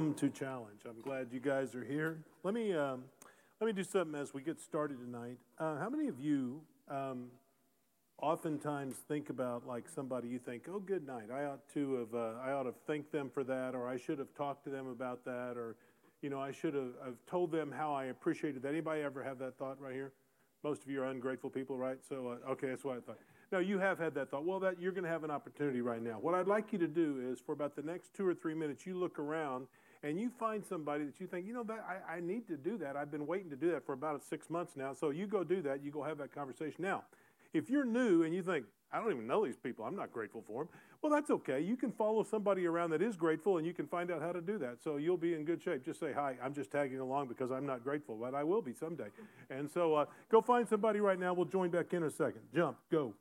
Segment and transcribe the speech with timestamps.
[0.00, 0.80] to challenge.
[0.88, 2.24] I'm glad you guys are here.
[2.42, 3.04] Let me um,
[3.60, 5.36] let me do something as we get started tonight.
[5.58, 7.26] Uh, how many of you um,
[8.16, 11.28] oftentimes think about like somebody you think, oh, good night.
[11.30, 14.18] I ought to have uh, I ought to thank them for that, or I should
[14.18, 15.76] have talked to them about that, or
[16.22, 18.68] you know I should have I've told them how I appreciated that.
[18.68, 20.12] Anybody ever have that thought right here?
[20.64, 21.98] Most of you are ungrateful people, right?
[22.08, 23.18] So uh, okay, that's what I thought.
[23.52, 24.46] No, you have had that thought.
[24.46, 26.18] Well, that you're going to have an opportunity right now.
[26.20, 28.86] What I'd like you to do is, for about the next two or three minutes,
[28.86, 29.66] you look around
[30.02, 32.78] and you find somebody that you think, you know, that I, I need to do
[32.78, 32.96] that.
[32.96, 34.94] I've been waiting to do that for about six months now.
[34.94, 35.84] So you go do that.
[35.84, 36.76] You go have that conversation.
[36.82, 37.04] Now,
[37.52, 40.42] if you're new and you think, I don't even know these people, I'm not grateful
[40.46, 40.68] for them,
[41.02, 41.60] well, that's okay.
[41.60, 44.40] You can follow somebody around that is grateful and you can find out how to
[44.40, 44.82] do that.
[44.82, 45.84] So you'll be in good shape.
[45.84, 48.72] Just say, Hi, I'm just tagging along because I'm not grateful, but I will be
[48.72, 49.08] someday.
[49.48, 51.32] And so uh, go find somebody right now.
[51.32, 52.42] We'll join back in a second.
[52.54, 53.14] Jump, go.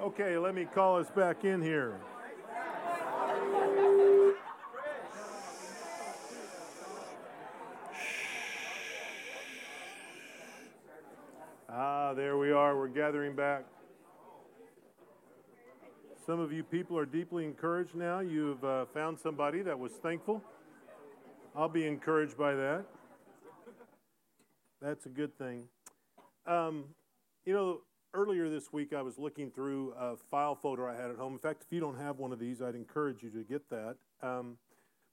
[0.00, 2.00] Okay, let me call us back in here.
[11.68, 12.78] Ah, there we are.
[12.78, 13.66] We're gathering back.
[16.24, 18.20] Some of you people are deeply encouraged now.
[18.20, 20.42] You've uh, found somebody that was thankful.
[21.54, 22.86] I'll be encouraged by that.
[24.80, 25.64] That's a good thing.
[26.46, 26.84] Um,
[27.44, 27.80] you know,
[28.12, 31.32] earlier this week, I was looking through a file folder I had at home.
[31.32, 33.96] In fact, if you don't have one of these, I'd encourage you to get that.
[34.22, 34.56] Um,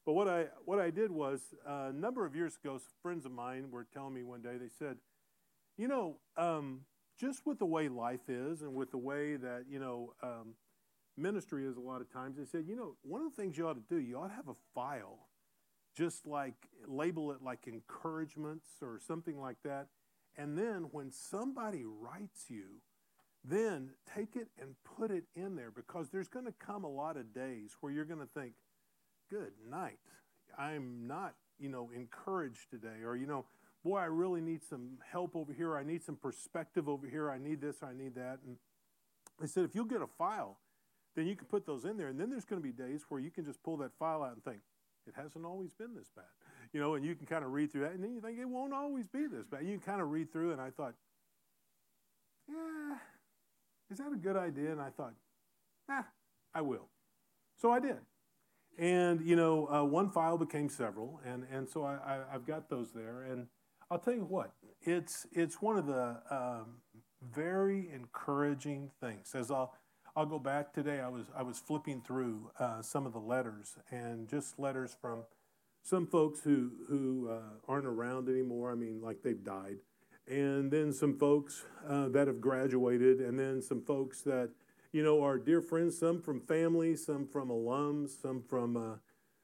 [0.06, 3.32] but what I what I did was uh, a number of years ago, friends of
[3.32, 4.58] mine were telling me one day.
[4.58, 4.98] They said,
[5.78, 6.82] "You know, um,
[7.20, 10.54] just with the way life is, and with the way that you know um,
[11.18, 13.68] ministry is, a lot of times, they said, you know, one of the things you
[13.68, 15.28] ought to do, you ought to have a file,
[15.96, 16.56] just like
[16.88, 19.88] label it like encouragements or something like that."
[20.38, 22.82] And then when somebody writes you
[23.44, 27.18] then take it and put it in there because there's going to come a lot
[27.18, 28.54] of days where you're going to think,
[29.30, 30.00] good night.
[30.58, 33.04] I'm not, you know, encouraged today.
[33.06, 33.46] Or, you know,
[33.84, 35.78] boy, I really need some help over here.
[35.78, 37.32] I need some perspective over here.
[37.32, 38.40] I need this, I need that.
[38.46, 38.58] And
[39.40, 40.58] they said, if you'll get a file,
[41.16, 42.08] then you can put those in there.
[42.08, 44.34] And then there's going to be days where you can just pull that file out
[44.34, 44.60] and think,
[45.08, 46.26] it hasn't always been this bad.
[46.74, 47.94] You know, and you can kind of read through that.
[47.94, 49.64] And then you think, it won't always be this bad.
[49.64, 50.94] You can kind of read through, and I thought,
[52.48, 52.98] yeah,
[53.90, 54.72] is that a good idea?
[54.72, 55.14] And I thought,
[55.90, 56.06] ah,
[56.54, 56.88] I will.
[57.60, 57.98] So I did.
[58.78, 62.70] And, you know, uh, one file became several, and, and so I, I, have got
[62.70, 63.24] those there.
[63.24, 63.48] And
[63.90, 66.76] I'll tell you what, it's, it's one of the um,
[67.34, 69.34] very encouraging things.
[69.34, 69.74] As I'll,
[70.16, 73.78] I'll go back today, I was, I was flipping through uh, some of the letters,
[73.90, 75.24] and just letters from
[75.88, 78.72] some folks who, who uh, aren't around anymore.
[78.72, 79.78] I mean, like they've died.
[80.28, 84.50] And then some folks uh, that have graduated, and then some folks that
[84.92, 88.96] you know, are dear friends, some from family, some from alums, some from, uh,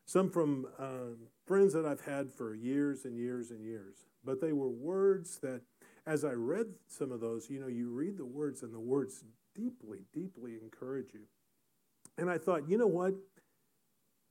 [0.06, 3.96] some from uh, friends that I've had for years and years and years.
[4.26, 5.62] But they were words that,
[6.06, 9.24] as I read some of those, you know, you read the words and the words
[9.56, 11.28] deeply, deeply encourage you.
[12.18, 13.14] And I thought, you know what?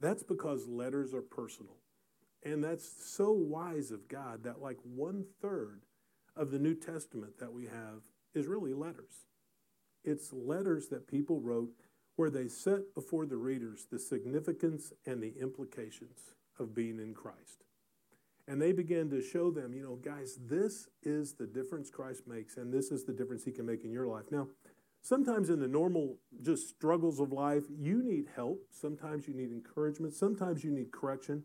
[0.01, 1.77] That's because letters are personal.
[2.45, 5.83] And that's so wise of God that like one third
[6.35, 8.03] of the New Testament that we have
[8.35, 9.27] is really letters.
[10.05, 11.71] It's letters that people wrote
[12.17, 17.65] where they set before the readers the significance and the implications of being in Christ.
[18.49, 22.57] And they began to show them, you know, guys, this is the difference Christ makes,
[22.57, 24.25] and this is the difference he can make in your life.
[24.33, 24.49] Now,
[25.01, 28.67] sometimes in the normal just struggles of life, you need help.
[28.71, 30.15] Sometimes you need encouragement.
[30.15, 31.45] Sometimes you need correction.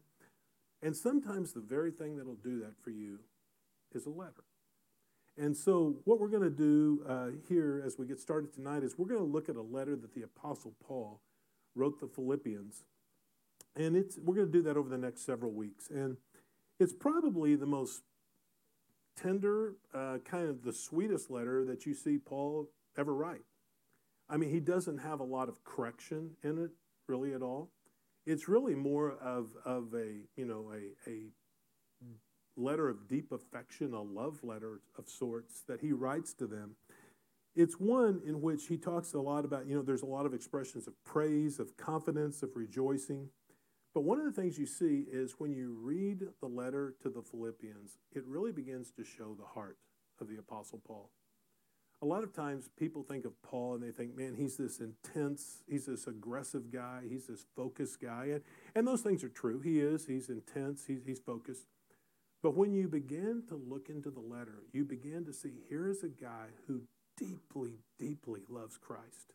[0.81, 3.19] And sometimes the very thing that'll do that for you
[3.93, 4.43] is a letter.
[5.39, 8.97] And so, what we're going to do uh, here as we get started tonight is
[8.97, 11.21] we're going to look at a letter that the Apostle Paul
[11.75, 12.83] wrote the Philippians.
[13.75, 15.89] And it's, we're going to do that over the next several weeks.
[15.89, 16.17] And
[16.79, 18.01] it's probably the most
[19.15, 23.41] tender, uh, kind of the sweetest letter that you see Paul ever write.
[24.29, 26.71] I mean, he doesn't have a lot of correction in it,
[27.07, 27.69] really, at all.
[28.27, 31.27] It's really more of, of a, you know, a, a
[32.57, 36.75] letter of deep affection, a love letter of sorts that he writes to them.
[37.55, 40.33] It's one in which he talks a lot about, you know, there's a lot of
[40.33, 43.29] expressions of praise, of confidence, of rejoicing.
[43.93, 47.21] But one of the things you see is when you read the letter to the
[47.21, 49.77] Philippians, it really begins to show the heart
[50.19, 51.11] of the Apostle Paul.
[52.01, 55.63] A lot of times people think of Paul and they think, man, he's this intense,
[55.67, 58.25] he's this aggressive guy, he's this focused guy.
[58.33, 58.41] And,
[58.75, 59.61] and those things are true.
[59.61, 61.65] He is, he's intense, he's, he's focused.
[62.43, 66.03] But when you begin to look into the letter, you begin to see here is
[66.03, 66.81] a guy who
[67.17, 69.33] deeply, deeply loves Christ.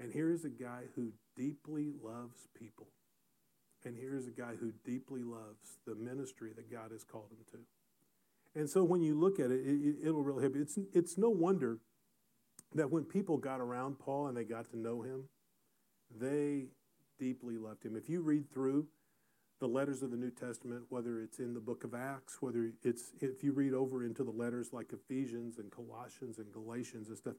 [0.00, 2.88] And here is a guy who deeply loves people.
[3.84, 7.58] And here's a guy who deeply loves the ministry that God has called him to.
[8.54, 9.62] And so when you look at it,
[10.04, 10.62] it will really help you.
[10.62, 11.78] It's, it's no wonder
[12.74, 15.24] that when people got around Paul and they got to know him,
[16.16, 16.66] they
[17.18, 17.96] deeply loved him.
[17.96, 18.86] If you read through
[19.60, 23.12] the letters of the New Testament, whether it's in the book of Acts, whether it's
[23.20, 27.36] if you read over into the letters like Ephesians and Colossians and Galatians and stuff,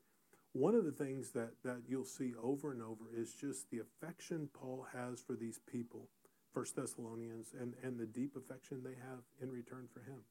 [0.53, 4.49] one of the things that, that you'll see over and over is just the affection
[4.53, 6.07] Paul has for these people,
[6.53, 10.21] First Thessalonians, and, and the deep affection they have in return for him.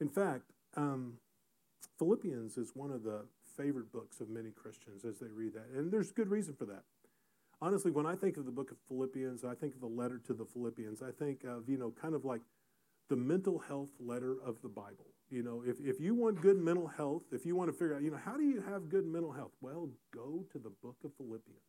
[0.00, 1.14] In fact, um,
[1.98, 3.24] Philippians is one of the
[3.56, 5.66] favorite books of many Christians as they read that.
[5.74, 6.82] And there's good reason for that
[7.60, 10.34] honestly, when I think of the book of Philippians, I think of the letter to
[10.34, 11.02] the Philippians.
[11.02, 12.42] I think of, you know, kind of like
[13.08, 15.06] the mental health letter of the Bible.
[15.30, 18.02] You know, if, if you want good mental health, if you want to figure out,
[18.02, 19.52] you know, how do you have good mental health?
[19.60, 21.60] Well, go to the book of Philippians.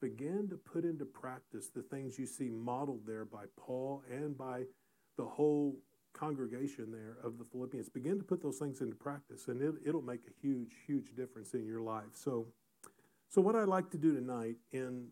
[0.00, 4.62] Begin to put into practice the things you see modeled there by Paul and by
[5.18, 5.76] the whole
[6.12, 7.88] congregation there of the Philippians.
[7.88, 11.54] Begin to put those things into practice, and it, it'll make a huge, huge difference
[11.54, 12.12] in your life.
[12.12, 12.46] So,
[13.28, 15.08] so, what I'd like to do tonight in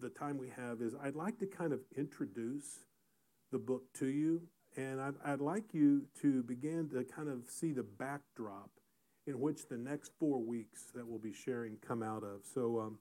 [0.00, 2.80] the time we have is I'd like to kind of introduce
[3.52, 4.42] the book to you,
[4.76, 8.70] and I'd, I'd like you to begin to kind of see the backdrop
[9.26, 12.40] in which the next four weeks that we'll be sharing come out of.
[12.54, 12.98] So, um,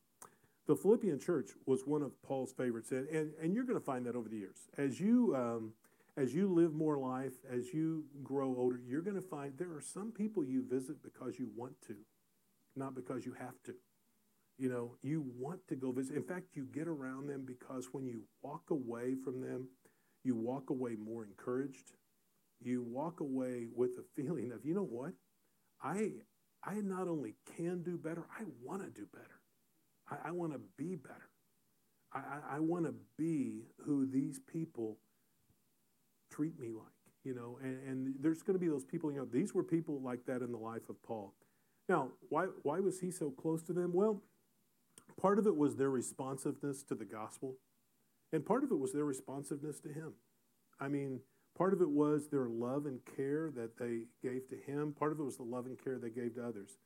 [0.69, 4.05] the Philippian church was one of Paul's favorites, and, and, and you're going to find
[4.05, 4.69] that over the years.
[4.77, 5.73] As you, um,
[6.19, 9.81] as you live more life, as you grow older, you're going to find there are
[9.81, 11.95] some people you visit because you want to,
[12.75, 13.73] not because you have to.
[14.57, 16.17] You know, you want to go visit.
[16.17, 19.69] In fact, you get around them because when you walk away from them,
[20.25, 21.93] you walk away more encouraged.
[22.61, 25.13] You walk away with a feeling of, you know what?
[25.81, 26.11] I,
[26.65, 29.39] I not only can do better, I want to do better.
[30.11, 31.29] I, I want to be better.
[32.13, 34.97] I, I, I want to be who these people
[36.39, 36.93] treat me like,
[37.25, 40.01] you know, and, and there's going to be those people, you know, these were people
[40.01, 41.35] like that in the life of Paul.
[41.89, 43.93] Now, why, why was he so close to them?
[43.93, 44.23] Well,
[45.19, 47.57] Part of it was their responsiveness to the gospel,
[48.33, 50.13] and part of it was their responsiveness to Him.
[50.79, 51.21] I mean,
[51.57, 55.19] part of it was their love and care that they gave to Him, part of
[55.19, 56.77] it was the love and care they gave to others.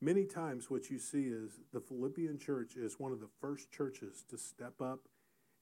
[0.00, 4.24] many times what you see is the Philippian church is one of the first churches
[4.30, 5.08] to step up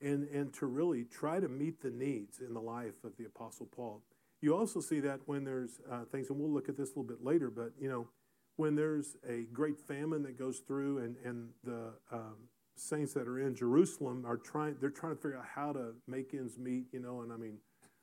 [0.01, 3.67] and, and to really try to meet the needs in the life of the Apostle
[3.67, 4.03] Paul.
[4.43, 7.05] You also see that when there's uh, things, and we'll look at this a little
[7.05, 8.09] bit later, but you know,
[8.57, 12.37] when there's a great famine that goes through and, and the um,
[12.75, 16.35] saints that are in Jerusalem are trying, they're trying to figure out how to make
[16.35, 17.59] ends meet, you know, and I mean,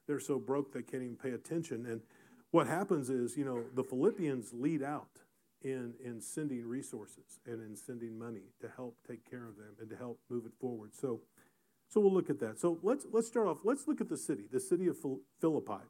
[0.07, 1.85] they're so broke they can't even pay attention.
[1.85, 2.01] And
[2.51, 5.09] what happens is, you know, the Philippians lead out
[5.63, 9.89] in, in sending resources and in sending money to help take care of them and
[9.89, 10.93] to help move it forward.
[10.93, 11.21] So,
[11.93, 12.59] so we'll look at that.
[12.59, 13.59] So let's, let's start off.
[13.63, 14.97] Let's look at the city, the city of
[15.39, 15.83] Philippi.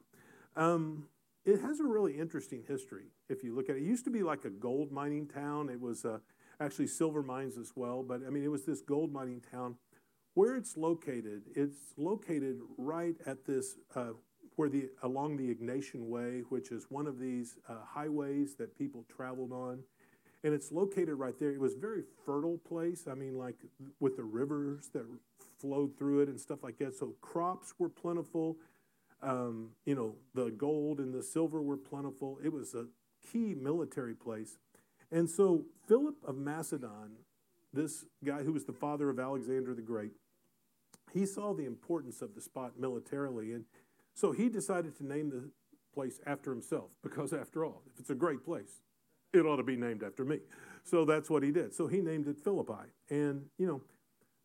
[0.54, 1.06] Um,
[1.46, 3.78] it has a really interesting history if you look at it.
[3.78, 5.70] It used to be like a gold mining town.
[5.70, 6.18] It was uh,
[6.60, 9.76] actually silver mines as well, but I mean, it was this gold mining town.
[10.34, 14.10] Where it's located, it's located right at this, uh,
[14.56, 19.06] where the along the Egnatian Way, which is one of these uh, highways that people
[19.08, 19.84] traveled on,
[20.42, 21.50] and it's located right there.
[21.50, 23.06] It was a very fertile place.
[23.10, 23.56] I mean, like
[24.00, 25.06] with the rivers that
[25.58, 26.94] flowed through it and stuff like that.
[26.94, 28.56] So crops were plentiful.
[29.22, 32.38] Um, you know, the gold and the silver were plentiful.
[32.44, 32.86] It was a
[33.32, 34.58] key military place.
[35.10, 37.16] And so Philip of Macedon,
[37.72, 40.12] this guy who was the father of Alexander the Great,
[41.12, 43.52] he saw the importance of the spot militarily.
[43.52, 43.64] And
[44.14, 45.50] so he decided to name the
[45.94, 48.82] place after himself because, after all, if it's a great place,
[49.32, 50.40] it ought to be named after me.
[50.84, 51.74] So that's what he did.
[51.74, 52.90] So he named it Philippi.
[53.08, 53.82] And, you know,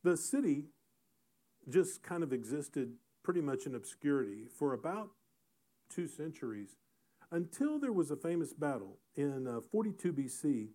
[0.03, 0.65] the city
[1.67, 5.09] just kind of existed pretty much in obscurity for about
[5.89, 6.77] two centuries
[7.31, 10.69] until there was a famous battle in uh, 42 BC.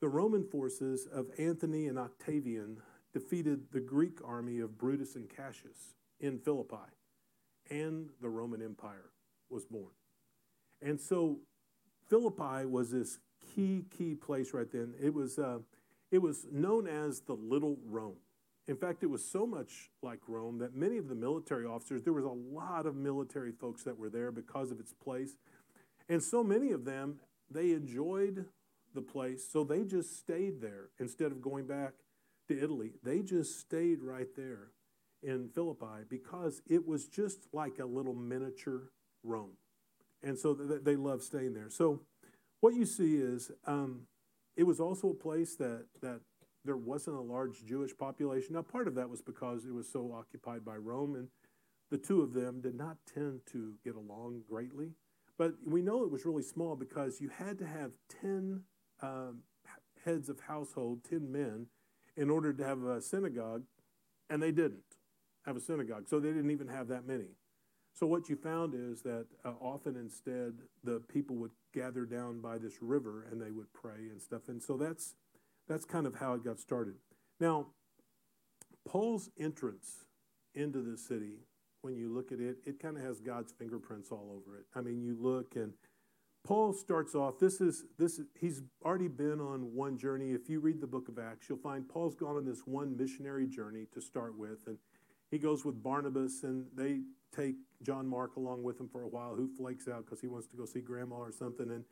[0.00, 2.78] The Roman forces of Antony and Octavian
[3.12, 6.90] defeated the Greek army of Brutus and Cassius in Philippi,
[7.70, 9.10] and the Roman Empire
[9.50, 9.92] was born.
[10.82, 11.38] And so
[12.08, 13.18] Philippi was this
[13.54, 14.94] key, key place right then.
[15.00, 15.58] It was, uh,
[16.10, 18.16] it was known as the Little Rome.
[18.66, 22.14] In fact, it was so much like Rome that many of the military officers, there
[22.14, 25.36] was a lot of military folks that were there because of its place.
[26.08, 28.46] And so many of them, they enjoyed
[28.94, 31.92] the place, so they just stayed there instead of going back
[32.48, 32.92] to Italy.
[33.02, 34.70] They just stayed right there
[35.22, 38.90] in Philippi because it was just like a little miniature
[39.22, 39.56] Rome.
[40.22, 41.70] And so they loved staying there.
[41.70, 42.00] So
[42.60, 44.02] what you see is um,
[44.56, 46.20] it was also a place that, that
[46.64, 48.54] there wasn't a large Jewish population.
[48.54, 51.28] Now, part of that was because it was so occupied by Rome, and
[51.90, 54.92] the two of them did not tend to get along greatly.
[55.36, 58.62] But we know it was really small because you had to have 10
[59.02, 59.40] um,
[60.04, 61.66] heads of household, 10 men,
[62.16, 63.64] in order to have a synagogue,
[64.30, 64.98] and they didn't
[65.44, 66.08] have a synagogue.
[66.08, 67.28] So they didn't even have that many.
[67.92, 72.58] So what you found is that uh, often instead the people would gather down by
[72.58, 74.42] this river and they would pray and stuff.
[74.48, 75.14] And so that's
[75.68, 76.94] that's kind of how it got started.
[77.40, 77.66] Now,
[78.86, 80.06] Paul's entrance
[80.54, 81.38] into the city,
[81.82, 84.64] when you look at it, it kind of has God's fingerprints all over it.
[84.74, 85.72] I mean, you look and
[86.44, 87.38] Paul starts off.
[87.38, 88.20] This is this.
[88.38, 90.32] He's already been on one journey.
[90.32, 93.46] If you read the book of Acts, you'll find Paul's gone on this one missionary
[93.46, 94.76] journey to start with, and
[95.30, 97.00] he goes with Barnabas, and they
[97.34, 100.46] take John Mark along with him for a while, who flakes out because he wants
[100.48, 101.84] to go see grandma or something, and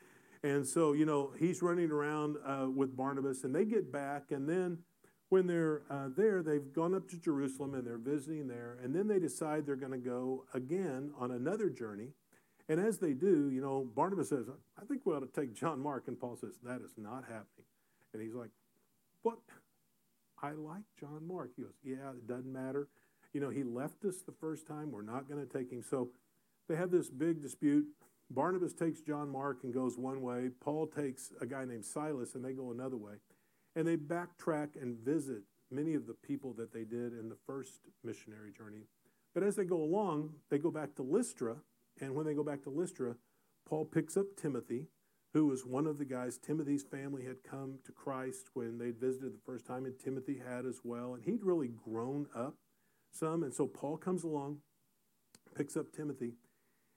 [0.42, 4.48] and so, you know, he's running around uh, with Barnabas, and they get back, and
[4.48, 4.78] then
[5.32, 9.08] when they're uh, there, they've gone up to Jerusalem and they're visiting there, and then
[9.08, 12.08] they decide they're going to go again on another journey.
[12.68, 14.46] And as they do, you know, Barnabas says,
[14.80, 16.04] I think we ought to take John Mark.
[16.06, 17.66] And Paul says, That is not happening.
[18.12, 18.50] And he's like,
[19.22, 19.38] What?
[20.42, 21.50] I like John Mark.
[21.56, 22.88] He goes, Yeah, it doesn't matter.
[23.32, 24.92] You know, he left us the first time.
[24.92, 25.82] We're not going to take him.
[25.82, 26.10] So
[26.68, 27.86] they have this big dispute.
[28.34, 30.50] Barnabas takes John Mark and goes one way.
[30.60, 33.14] Paul takes a guy named Silas and they go another way.
[33.76, 37.80] And they backtrack and visit many of the people that they did in the first
[38.04, 38.84] missionary journey.
[39.34, 41.56] But as they go along, they go back to Lystra.
[42.00, 43.16] And when they go back to Lystra,
[43.68, 44.88] Paul picks up Timothy,
[45.32, 46.38] who was one of the guys.
[46.38, 50.66] Timothy's family had come to Christ when they'd visited the first time, and Timothy had
[50.66, 51.14] as well.
[51.14, 52.56] And he'd really grown up
[53.12, 53.42] some.
[53.42, 54.58] And so Paul comes along,
[55.56, 56.34] picks up Timothy,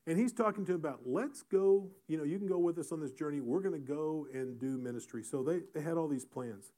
[0.08, 2.92] and he's talking to him about, let's go, you know, you can go with us
[2.92, 3.42] on this journey.
[3.42, 5.24] We're going to go and do ministry.
[5.24, 6.72] So they, they had all these plans.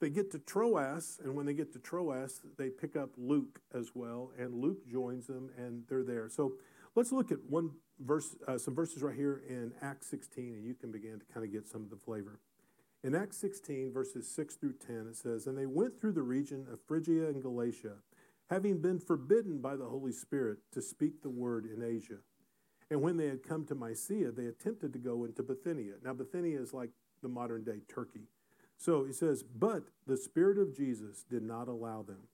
[0.00, 3.92] They get to Troas, and when they get to Troas, they pick up Luke as
[3.94, 6.28] well, and Luke joins them, and they're there.
[6.28, 6.54] So
[6.96, 7.70] let's look at one
[8.00, 11.46] verse, uh, some verses right here in Acts 16, and you can begin to kind
[11.46, 12.40] of get some of the flavor.
[13.04, 16.66] In Acts 16, verses 6 through 10, it says, And they went through the region
[16.72, 17.94] of Phrygia and Galatia,
[18.50, 22.18] having been forbidden by the Holy Spirit to speak the word in Asia.
[22.90, 25.94] And when they had come to Mysia, they attempted to go into Bithynia.
[26.04, 26.90] Now, Bithynia is like
[27.22, 28.28] the modern day Turkey.
[28.76, 32.28] So he says, But the Spirit of Jesus did not allow them.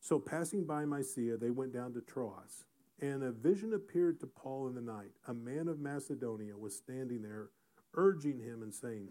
[0.00, 2.64] So passing by Mysia, they went down to Troas.
[3.00, 5.10] And a vision appeared to Paul in the night.
[5.26, 7.50] A man of Macedonia was standing there,
[7.94, 9.08] urging him and saying,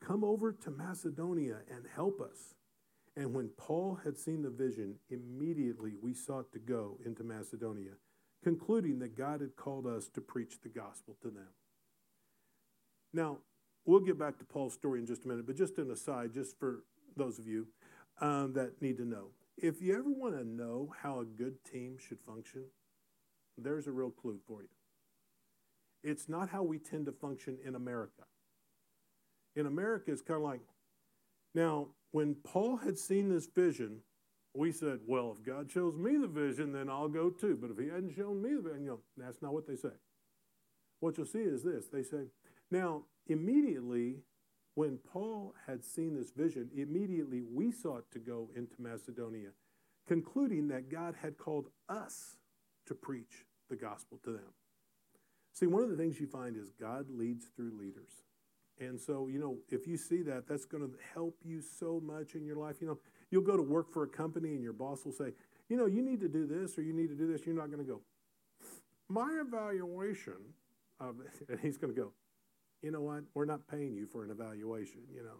[0.00, 2.54] Come over to Macedonia and help us.
[3.16, 7.92] And when Paul had seen the vision, immediately we sought to go into Macedonia,
[8.44, 11.48] concluding that God had called us to preach the gospel to them.
[13.12, 13.38] Now,
[13.84, 16.58] we'll get back to Paul's story in just a minute, but just an aside, just
[16.58, 16.84] for
[17.16, 17.66] those of you
[18.20, 19.28] um, that need to know.
[19.56, 22.64] If you ever want to know how a good team should function,
[23.56, 24.68] there's a real clue for you.
[26.02, 28.24] It's not how we tend to function in America.
[29.56, 30.60] In America, it's kind of like,
[31.54, 34.00] now, when Paul had seen this vision,
[34.54, 37.58] we said, well, if God shows me the vision, then I'll go too.
[37.60, 39.94] But if he hadn't shown me the vision, you know, that's not what they say.
[41.00, 41.86] What you'll see is this.
[41.86, 42.28] They say,
[42.70, 44.18] now, immediately
[44.74, 49.50] when Paul had seen this vision, immediately we sought to go into Macedonia,
[50.06, 52.36] concluding that God had called us
[52.86, 54.52] to preach the gospel to them.
[55.52, 58.22] See, one of the things you find is God leads through leaders.
[58.80, 62.34] And so, you know, if you see that, that's going to help you so much
[62.34, 62.76] in your life.
[62.80, 62.98] You know,
[63.30, 65.32] you'll go to work for a company and your boss will say,
[65.68, 67.46] you know, you need to do this or you need to do this.
[67.46, 68.00] You're not going to go,
[69.08, 70.36] my evaluation
[71.00, 71.16] of,
[71.48, 72.12] and he's going to go,
[72.82, 73.24] you know what?
[73.32, 75.38] We're not paying you for an evaluation, you know.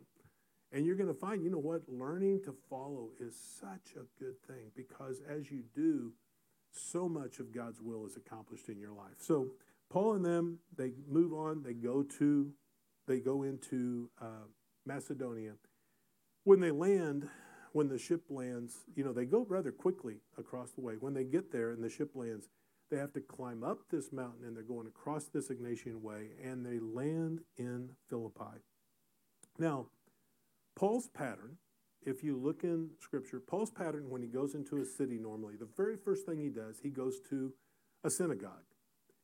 [0.73, 1.83] And you're going to find, you know what?
[1.88, 6.12] Learning to follow is such a good thing because as you do,
[6.73, 9.19] so much of God's will is accomplished in your life.
[9.19, 9.49] So
[9.91, 11.62] Paul and them, they move on.
[11.62, 12.50] They go to,
[13.07, 14.47] they go into uh,
[14.87, 15.53] Macedonia.
[16.45, 17.29] When they land,
[17.73, 20.95] when the ship lands, you know, they go rather quickly across the way.
[20.99, 22.49] When they get there and the ship lands,
[22.91, 26.65] they have to climb up this mountain and they're going across this Egnatian Way and
[26.65, 28.61] they land in Philippi.
[29.59, 29.87] Now,
[30.77, 31.57] Paul's pattern
[32.07, 35.69] if you look in Scripture, Paul's pattern when he goes into a city normally, the
[35.77, 37.53] very first thing he does, he goes to
[38.05, 38.64] a synagogue.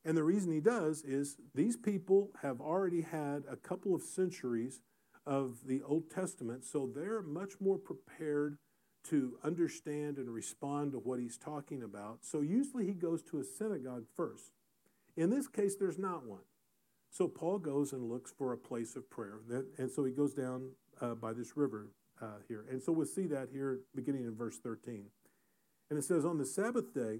[0.03, 4.81] And the reason he does is these people have already had a couple of centuries
[5.25, 8.57] of the Old Testament, so they're much more prepared
[9.03, 12.19] to understand and respond to what he's talking about.
[12.21, 14.51] So usually he goes to a synagogue first.
[15.15, 16.43] In this case, there's not one.
[17.09, 19.39] So Paul goes and looks for a place of prayer.
[19.77, 21.87] and so he goes down uh, by this river
[22.21, 22.65] uh, here.
[22.69, 25.05] And so we'll see that here beginning in verse 13.
[25.89, 27.19] And it says, On the Sabbath day,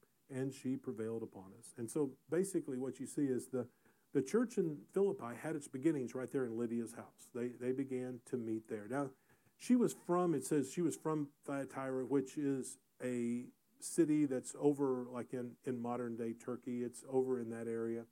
[0.33, 1.73] And she prevailed upon us.
[1.77, 3.67] And so basically, what you see is the,
[4.13, 7.27] the church in Philippi had its beginnings right there in Lydia's house.
[7.35, 8.87] They, they began to meet there.
[8.89, 9.09] Now,
[9.57, 13.45] she was from, it says she was from Thyatira, which is a
[13.79, 16.83] city that's over like in, in modern day Turkey.
[16.83, 18.05] It's over in that area.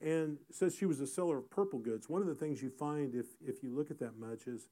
[0.00, 2.08] And says she was a seller of purple goods.
[2.08, 4.68] One of the things you find if, if you look at that much is,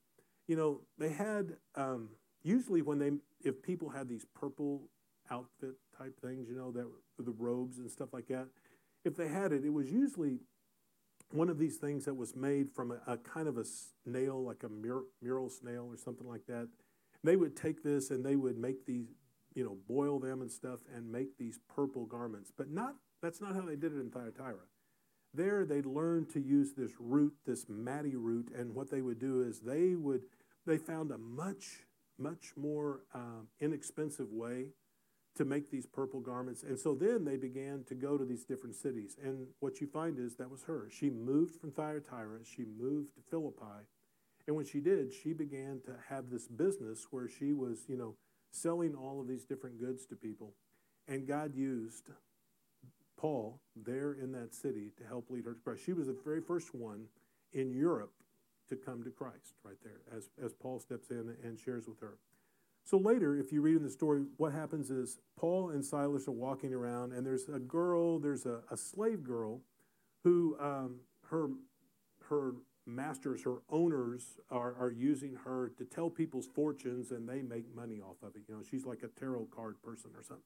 [0.46, 2.10] you know, they had um,
[2.42, 3.10] usually when they
[3.42, 4.88] if people had these purple
[5.30, 6.86] outfit type things, you know, that
[7.18, 8.48] the robes and stuff like that,
[9.04, 10.38] if they had it, it was usually
[11.30, 13.64] one of these things that was made from a, a kind of a
[14.04, 16.68] snail, like a mur- mural snail or something like that.
[17.22, 19.06] They would take this and they would make these,
[19.54, 22.52] you know, boil them and stuff and make these purple garments.
[22.56, 24.66] But not that's not how they did it in Thyatira.
[25.32, 29.42] There they learned to use this root, this madder root, and what they would do
[29.42, 30.22] is they would
[30.66, 31.80] they found a much
[32.18, 34.68] much more um, inexpensive way
[35.36, 36.62] to make these purple garments.
[36.62, 39.16] And so then they began to go to these different cities.
[39.22, 40.88] And what you find is that was her.
[40.90, 43.86] She moved from Thyatira, she moved to Philippi.
[44.46, 48.14] And when she did, she began to have this business where she was, you know,
[48.50, 50.52] selling all of these different goods to people.
[51.08, 52.10] And God used
[53.16, 55.82] Paul there in that city to help lead her to Christ.
[55.84, 57.06] She was the very first one
[57.52, 58.12] in Europe
[58.68, 62.18] to come to Christ right there as, as Paul steps in and shares with her.
[62.84, 66.32] So later, if you read in the story, what happens is Paul and Silas are
[66.32, 69.62] walking around, and there's a girl, there's a, a slave girl
[70.22, 70.96] who um,
[71.30, 71.48] her,
[72.28, 72.52] her
[72.86, 78.00] masters, her owners are, are using her to tell people's fortunes, and they make money
[78.00, 78.42] off of it.
[78.48, 80.44] You know, she's like a tarot card person or something.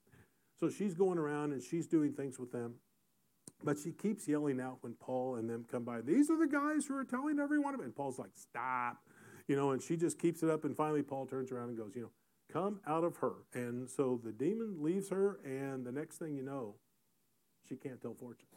[0.61, 2.75] So she's going around and she's doing things with them.
[3.65, 6.87] But she keeps yelling out when Paul and them come by, These are the guys
[6.87, 7.75] who are telling everyone.
[7.81, 8.99] And Paul's like, Stop.
[9.49, 10.65] you know, and she just keeps it up.
[10.65, 12.11] And finally, Paul turns around and goes, you know,
[12.53, 13.35] come out of her.
[13.53, 16.77] And so the demon leaves her, and the next thing you know,
[17.69, 18.49] she can't tell fortunes,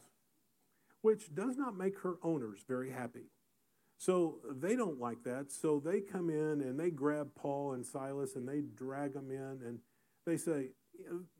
[1.02, 3.30] which does not make her owners very happy.
[3.98, 5.52] So they don't like that.
[5.52, 9.60] So they come in and they grab Paul and Silas and they drag them in
[9.64, 9.78] and
[10.26, 10.70] they say,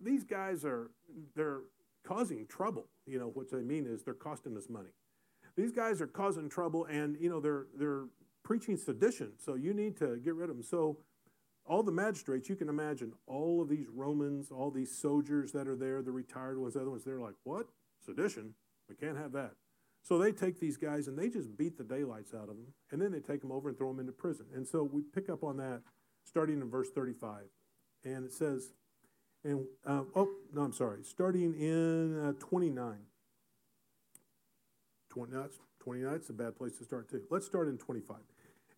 [0.00, 0.92] these guys are,
[1.34, 1.62] they're
[2.06, 2.86] causing trouble.
[3.04, 4.90] You know, what they mean is they're costing us money.
[5.56, 8.04] These guys are causing trouble and, you know, they're, they're
[8.44, 9.32] preaching sedition.
[9.38, 10.62] So you need to get rid of them.
[10.62, 10.98] So
[11.64, 15.76] all the magistrates, you can imagine all of these Romans, all these soldiers that are
[15.76, 17.66] there, the retired ones, the other ones, they're like, what?
[18.04, 18.54] Sedition?
[18.88, 19.52] We can't have that.
[20.02, 23.00] So they take these guys and they just beat the daylights out of them, and
[23.00, 24.46] then they take them over and throw them into prison.
[24.54, 25.82] And so we pick up on that
[26.24, 27.44] starting in verse 35.
[28.04, 28.72] And it says,
[29.44, 32.96] and uh, oh, no, I'm sorry, starting in uh, 29.
[35.10, 37.22] 20, that's 29, it's a bad place to start too.
[37.30, 38.16] Let's start in 25.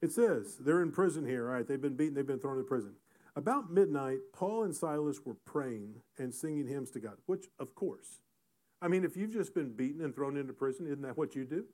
[0.03, 1.49] It says, they're in prison here.
[1.49, 2.95] All right, they've been beaten, they've been thrown in prison.
[3.37, 8.21] About midnight, Paul and Silas were praying and singing hymns to God, which, of course,
[8.81, 11.45] I mean, if you've just been beaten and thrown into prison, isn't that what you
[11.45, 11.65] do?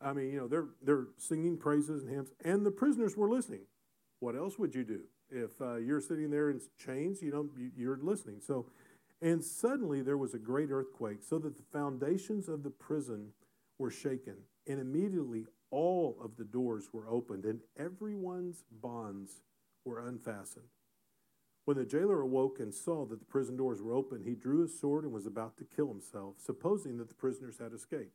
[0.00, 3.62] I mean, you know, they're, they're singing praises and hymns, and the prisoners were listening.
[4.20, 5.00] What else would you do?
[5.30, 8.40] If uh, you're sitting there in chains, you know, you're listening.
[8.40, 8.66] So,
[9.20, 13.28] and suddenly there was a great earthquake, so that the foundations of the prison
[13.78, 19.40] were shaken, and immediately all of the doors were opened and everyone's bonds
[19.84, 20.66] were unfastened.
[21.64, 24.78] When the jailer awoke and saw that the prison doors were open, he drew his
[24.78, 28.14] sword and was about to kill himself, supposing that the prisoners had escaped.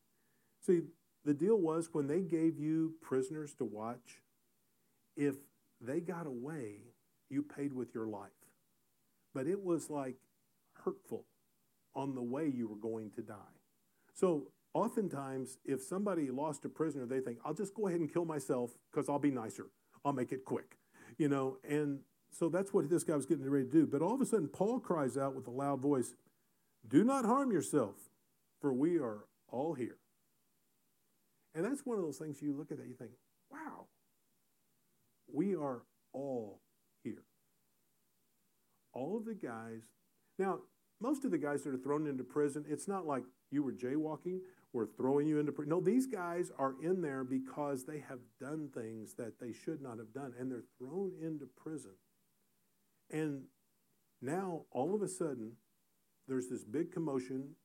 [0.62, 0.82] See,
[1.26, 4.22] the deal was when they gave you prisoners to watch,
[5.15, 5.36] if
[5.82, 6.84] they got away,
[7.30, 8.32] you paid with your life.
[9.34, 10.15] But it was like
[10.84, 11.26] hurtful
[11.96, 13.36] on the way you were going to die.
[14.13, 18.26] So oftentimes, if somebody lost a prisoner, they think, I'll just go ahead and kill
[18.26, 19.66] myself because I'll be nicer.
[20.06, 20.78] I'll make it quick.
[21.18, 22.00] You know, and
[22.32, 23.88] so that's what this guy was getting ready to do.
[23.88, 26.13] But all of a sudden, Paul cries out with a loud voice,
[26.88, 27.96] Do not harm yourself,
[28.62, 29.98] for we are all here.
[31.56, 33.12] And that's one of those things you look at that, you think,
[33.50, 33.88] wow,
[35.34, 35.82] we are
[36.13, 36.62] all
[37.04, 37.24] here.
[38.94, 39.82] All of the guys.
[40.38, 40.60] Now,
[41.02, 44.40] most of the guys that are thrown into prison, it's not like you were jaywalking
[44.74, 45.70] we're throwing you into prison.
[45.70, 49.98] No, these guys are in there because they have done things that they should not
[49.98, 51.96] have done, and they're thrown into prison.
[53.10, 53.44] And
[54.22, 55.54] now, all of a sudden,
[56.28, 57.56] there's this big commotion.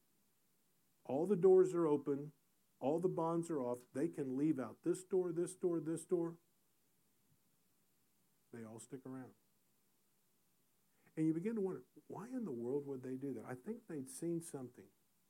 [1.04, 2.30] All the doors are open.
[2.80, 3.78] All the bonds are off.
[3.94, 6.34] They can leave out this door, this door, this door.
[8.52, 9.32] They all stick around.
[11.16, 13.44] And you begin to wonder, why in the world would they do that?
[13.48, 14.84] I think they'd seen something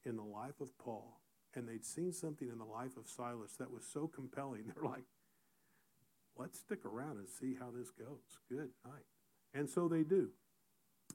[0.05, 1.22] in the life of Paul
[1.57, 4.65] and they'd seen something in the life of Silas that was so compelling.
[4.75, 5.05] They're like,
[6.37, 8.39] let's stick around and see how this goes.
[8.49, 9.05] Good night.
[9.55, 10.31] And so they do.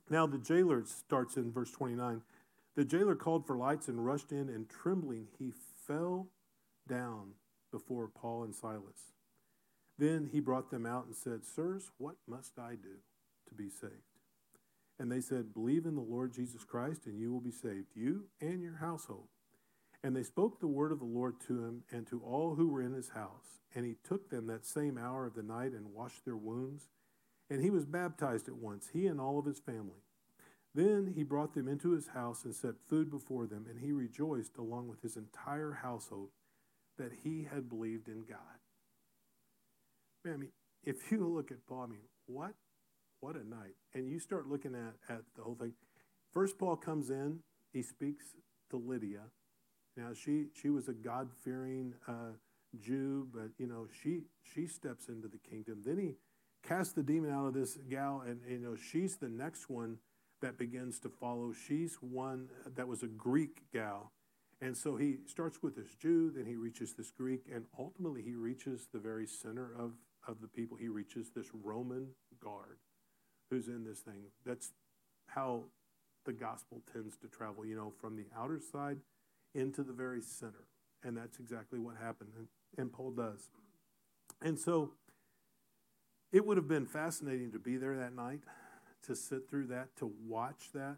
[0.09, 2.21] Now, the jailer starts in verse 29.
[2.75, 5.51] The jailer called for lights and rushed in, and trembling, he
[5.87, 6.27] fell
[6.87, 7.31] down
[7.71, 9.13] before Paul and Silas.
[9.97, 12.99] Then he brought them out and said, Sirs, what must I do
[13.49, 13.93] to be saved?
[14.99, 18.25] And they said, Believe in the Lord Jesus Christ, and you will be saved, you
[18.39, 19.27] and your household.
[20.07, 22.81] And they spoke the word of the Lord to him and to all who were
[22.81, 23.59] in his house.
[23.75, 26.87] And he took them that same hour of the night and washed their wounds.
[27.49, 30.05] And he was baptized at once, he and all of his family.
[30.73, 34.55] Then he brought them into his house and set food before them, and he rejoiced
[34.55, 36.29] along with his entire household
[36.97, 38.61] that he had believed in God.
[40.23, 40.51] Man, I mean,
[40.85, 42.53] if you look at Paul, I mean, what,
[43.19, 43.75] what a night!
[43.93, 45.73] And you start looking at at the whole thing.
[46.31, 47.39] First, Paul comes in.
[47.73, 48.23] He speaks
[48.69, 49.23] to Lydia,
[49.97, 52.33] now she she was a God fearing uh,
[52.79, 55.81] Jew, but you know she she steps into the kingdom.
[55.83, 56.15] Then he
[56.63, 59.97] casts the demon out of this gal, and you know she's the next one
[60.41, 61.51] that begins to follow.
[61.51, 64.11] She's one that was a Greek gal,
[64.61, 68.35] and so he starts with this Jew, then he reaches this Greek, and ultimately he
[68.35, 69.93] reaches the very center of
[70.27, 70.77] of the people.
[70.77, 72.09] He reaches this Roman
[72.43, 72.77] guard
[73.49, 74.25] who's in this thing.
[74.45, 74.73] That's
[75.27, 75.63] how
[76.25, 77.65] the gospel tends to travel.
[77.65, 78.97] You know, from the outer side
[79.53, 80.65] into the very center.
[81.03, 82.31] And that's exactly what happened.
[82.37, 83.49] And, and Paul does.
[84.41, 84.91] And so
[86.31, 88.41] it would have been fascinating to be there that night,
[89.03, 90.97] to sit through that, to watch that.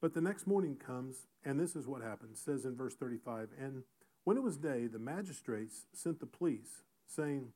[0.00, 2.40] But the next morning comes, and this is what happens.
[2.40, 3.82] Says in verse 35 And
[4.24, 7.52] when it was day, the magistrates sent the police, saying,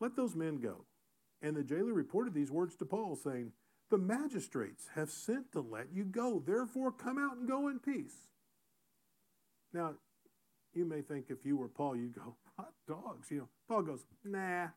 [0.00, 0.84] Let those men go.
[1.40, 3.52] And the jailer reported these words to Paul, saying,
[3.90, 6.42] The magistrates have sent to let you go.
[6.44, 8.28] Therefore, come out and go in peace.
[9.72, 9.94] Now,
[10.74, 13.30] you may think if you were Paul, you'd go, hot dogs.
[13.30, 14.68] You know, Paul goes, nah.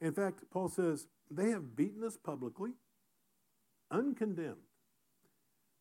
[0.00, 2.72] In fact, Paul says, they have beaten us publicly,
[3.90, 4.56] uncondemned,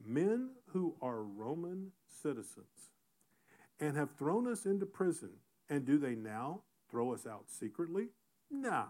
[0.04, 2.92] men who are Roman citizens,
[3.80, 5.32] and have thrown us into prison.
[5.70, 8.10] And do they now throw us out secretly?
[8.50, 8.88] Nah.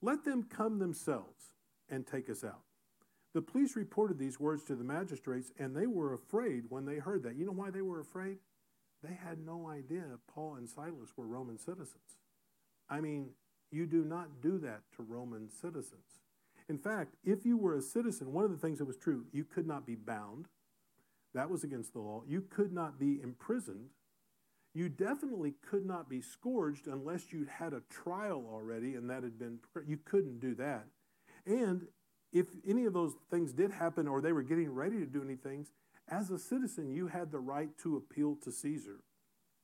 [0.00, 1.52] Let them come themselves
[1.90, 2.62] and take us out.
[3.32, 7.22] The police reported these words to the magistrates, and they were afraid when they heard
[7.22, 7.36] that.
[7.36, 8.38] You know why they were afraid?
[9.02, 12.18] They had no idea Paul and Silas were Roman citizens.
[12.88, 13.30] I mean,
[13.70, 16.20] you do not do that to Roman citizens.
[16.68, 19.44] In fact, if you were a citizen, one of the things that was true, you
[19.44, 20.46] could not be bound.
[21.34, 22.22] That was against the law.
[22.26, 23.90] You could not be imprisoned.
[24.74, 29.38] You definitely could not be scourged unless you'd had a trial already and that had
[29.38, 30.86] been, you couldn't do that.
[31.46, 31.86] And
[32.32, 35.36] if any of those things did happen or they were getting ready to do any
[35.36, 35.72] things,
[36.08, 39.00] as a citizen, you had the right to appeal to Caesar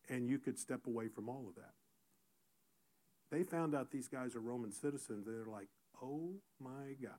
[0.09, 1.73] and you could step away from all of that.
[3.31, 5.69] They found out these guys are Roman citizens, they're like,
[6.03, 7.13] oh my gosh.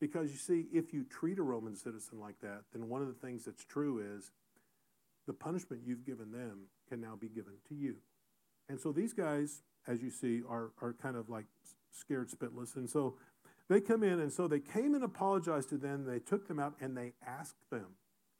[0.00, 3.26] Because you see, if you treat a Roman citizen like that, then one of the
[3.26, 4.30] things that's true is
[5.26, 7.96] the punishment you've given them can now be given to you.
[8.68, 11.46] And so these guys, as you see, are, are kind of like
[11.90, 12.76] scared spitless.
[12.76, 13.16] And so
[13.70, 16.04] they come in, and so they came and apologized to them.
[16.04, 17.86] They took them out and they asked them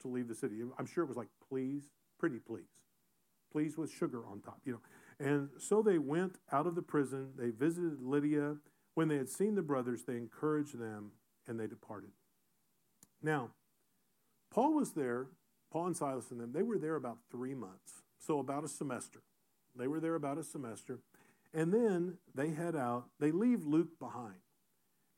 [0.02, 0.56] to leave the city.
[0.76, 1.84] I'm sure it was like, please,
[2.18, 2.82] pretty please.
[3.52, 4.80] Please with sugar on top, you know.
[5.24, 7.30] And so they went out of the prison.
[7.38, 8.56] They visited Lydia.
[8.94, 11.12] When they had seen the brothers, they encouraged them
[11.46, 12.10] and they departed.
[13.22, 13.50] Now,
[14.52, 15.28] Paul was there,
[15.72, 19.20] Paul and Silas and them, they were there about three months, so about a semester.
[19.76, 20.98] They were there about a semester.
[21.54, 24.34] And then they head out, they leave Luke behind.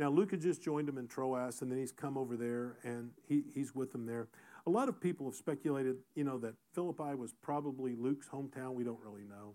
[0.03, 3.11] Now, Luke had just joined them in Troas, and then he's come over there and
[3.29, 4.27] he, he's with them there.
[4.67, 8.75] A lot of people have speculated, you know, that Philippi was probably Luke's hometown.
[8.75, 9.55] We don't really know.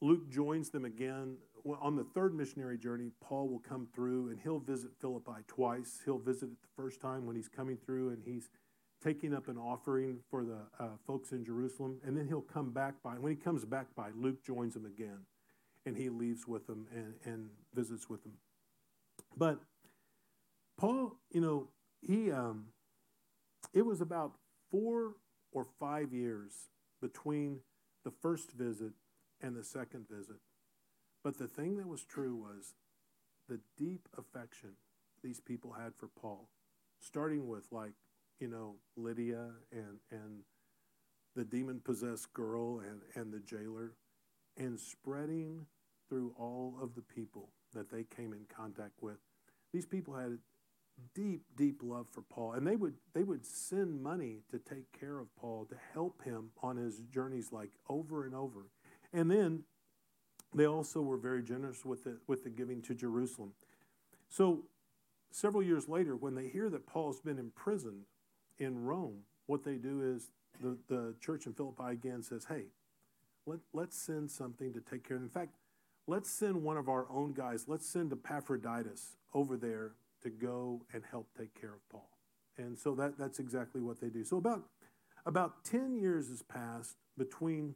[0.00, 1.36] Luke joins them again.
[1.82, 6.00] On the third missionary journey, Paul will come through and he'll visit Philippi twice.
[6.02, 8.48] He'll visit it the first time when he's coming through and he's
[9.04, 11.98] taking up an offering for the uh, folks in Jerusalem.
[12.06, 13.16] And then he'll come back by.
[13.16, 15.26] When he comes back by, Luke joins him again
[15.84, 18.32] and he leaves with them and, and visits with them.
[19.36, 19.60] But
[20.78, 21.68] Paul, you know,
[22.00, 22.66] he, um,
[23.74, 24.32] it was about
[24.70, 25.14] four
[25.52, 26.70] or five years
[27.00, 27.60] between
[28.04, 28.92] the first visit
[29.40, 30.36] and the second visit.
[31.22, 32.74] But the thing that was true was
[33.48, 34.70] the deep affection
[35.22, 36.48] these people had for Paul,
[37.00, 37.92] starting with like,
[38.38, 40.42] you know, Lydia and, and
[41.34, 43.92] the demon possessed girl and, and the jailer,
[44.56, 45.66] and spreading
[46.08, 49.16] through all of the people that they came in contact with.
[49.72, 50.38] These people had
[51.14, 55.18] deep, deep love for Paul, and they would they would send money to take care
[55.18, 58.66] of Paul to help him on his journeys, like over and over.
[59.12, 59.64] And then
[60.54, 63.52] they also were very generous with the, with the giving to Jerusalem.
[64.28, 64.64] So
[65.30, 68.04] several years later, when they hear that Paul's been imprisoned
[68.58, 72.64] in Rome, what they do is the, the church in Philippi again says, hey,
[73.44, 75.22] let, let's send something to take care of.
[75.22, 75.56] In fact,
[76.06, 79.92] let's send one of our own guys, let's send Epaphroditus over there
[80.22, 82.08] to go and help take care of Paul.
[82.56, 84.24] And so that, that's exactly what they do.
[84.24, 84.64] So about,
[85.26, 87.74] about 10 years has passed between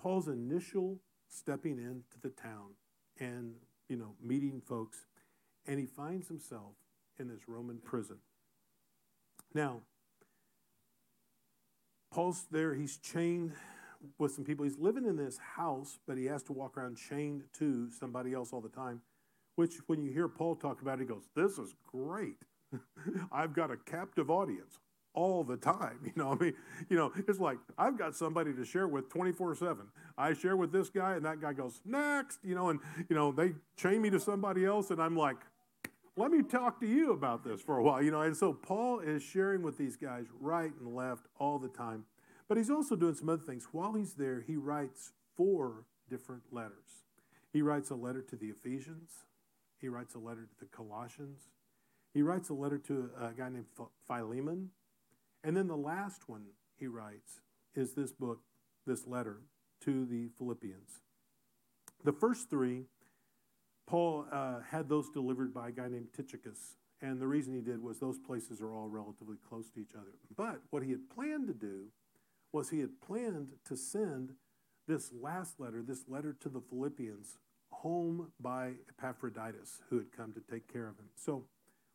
[0.00, 2.74] Paul's initial stepping into the town
[3.18, 3.54] and,
[3.88, 5.06] you know, meeting folks,
[5.66, 6.74] and he finds himself
[7.18, 8.18] in this Roman prison.
[9.54, 9.80] Now,
[12.12, 13.52] Paul's there, he's chained
[14.18, 14.64] with some people.
[14.64, 18.52] He's living in this house, but he has to walk around chained to somebody else
[18.52, 19.00] all the time.
[19.56, 22.38] Which, when you hear Paul talk about it, he goes, This is great.
[23.32, 24.78] I've got a captive audience
[25.14, 25.98] all the time.
[26.04, 26.54] You know, I mean,
[26.88, 29.86] you know, it's like I've got somebody to share with 24 7.
[30.18, 33.32] I share with this guy, and that guy goes, next, you know, and, you know,
[33.32, 35.36] they chain me to somebody else, and I'm like,
[36.16, 38.20] let me talk to you about this for a while, you know.
[38.20, 42.04] And so Paul is sharing with these guys right and left all the time.
[42.52, 43.68] But he's also doing some other things.
[43.72, 47.06] While he's there, he writes four different letters.
[47.50, 49.24] He writes a letter to the Ephesians,
[49.80, 51.48] he writes a letter to the Colossians,
[52.12, 53.68] he writes a letter to a guy named
[54.06, 54.68] Philemon
[55.42, 56.42] and then the last one
[56.76, 57.40] he writes
[57.74, 58.40] is this book,
[58.86, 59.38] this letter
[59.86, 61.00] to the Philippians.
[62.04, 62.84] The first three,
[63.86, 66.76] Paul uh, had those delivered by a guy named Tychicus.
[67.00, 70.18] And the reason he did was those places are all relatively close to each other.
[70.36, 71.86] But what he had planned to do
[72.52, 74.34] was he had planned to send
[74.86, 77.38] this last letter, this letter to the Philippians,
[77.70, 81.08] home by Epaphroditus, who had come to take care of him.
[81.14, 81.44] So,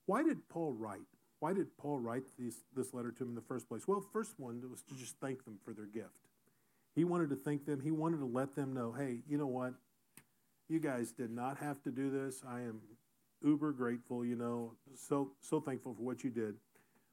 [0.05, 1.01] why did Paul write?
[1.39, 3.87] Why did Paul write these, this letter to them in the first place?
[3.87, 6.27] Well, first one was to just thank them for their gift.
[6.95, 7.81] He wanted to thank them.
[7.81, 9.73] He wanted to let them know, hey, you know what?
[10.69, 12.41] you guys did not have to do this.
[12.47, 12.81] I am
[13.43, 16.55] uber grateful, you know, so so thankful for what you did.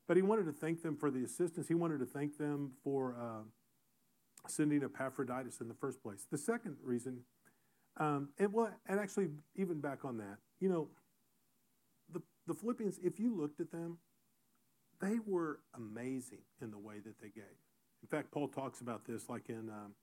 [0.06, 1.68] But he wanted to thank them for the assistance.
[1.68, 3.42] He wanted to thank them for uh,
[4.48, 6.26] sending Epaphroditus in the first place.
[6.30, 7.20] The second reason,
[7.96, 10.88] um, and well, and actually even back on that, you know,
[12.12, 13.98] the the Philippians, if you looked at them,
[15.00, 17.44] they were amazing in the way that they gave.
[18.02, 19.94] In fact, Paul talks about this like in um,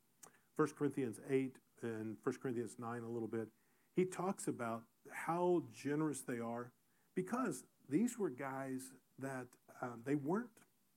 [0.56, 3.48] 1 Corinthians 8 and 1 Corinthians 9 a little bit.
[3.96, 6.72] He talks about how generous they are
[7.16, 9.48] because these were guys that
[9.82, 10.50] um, they weren't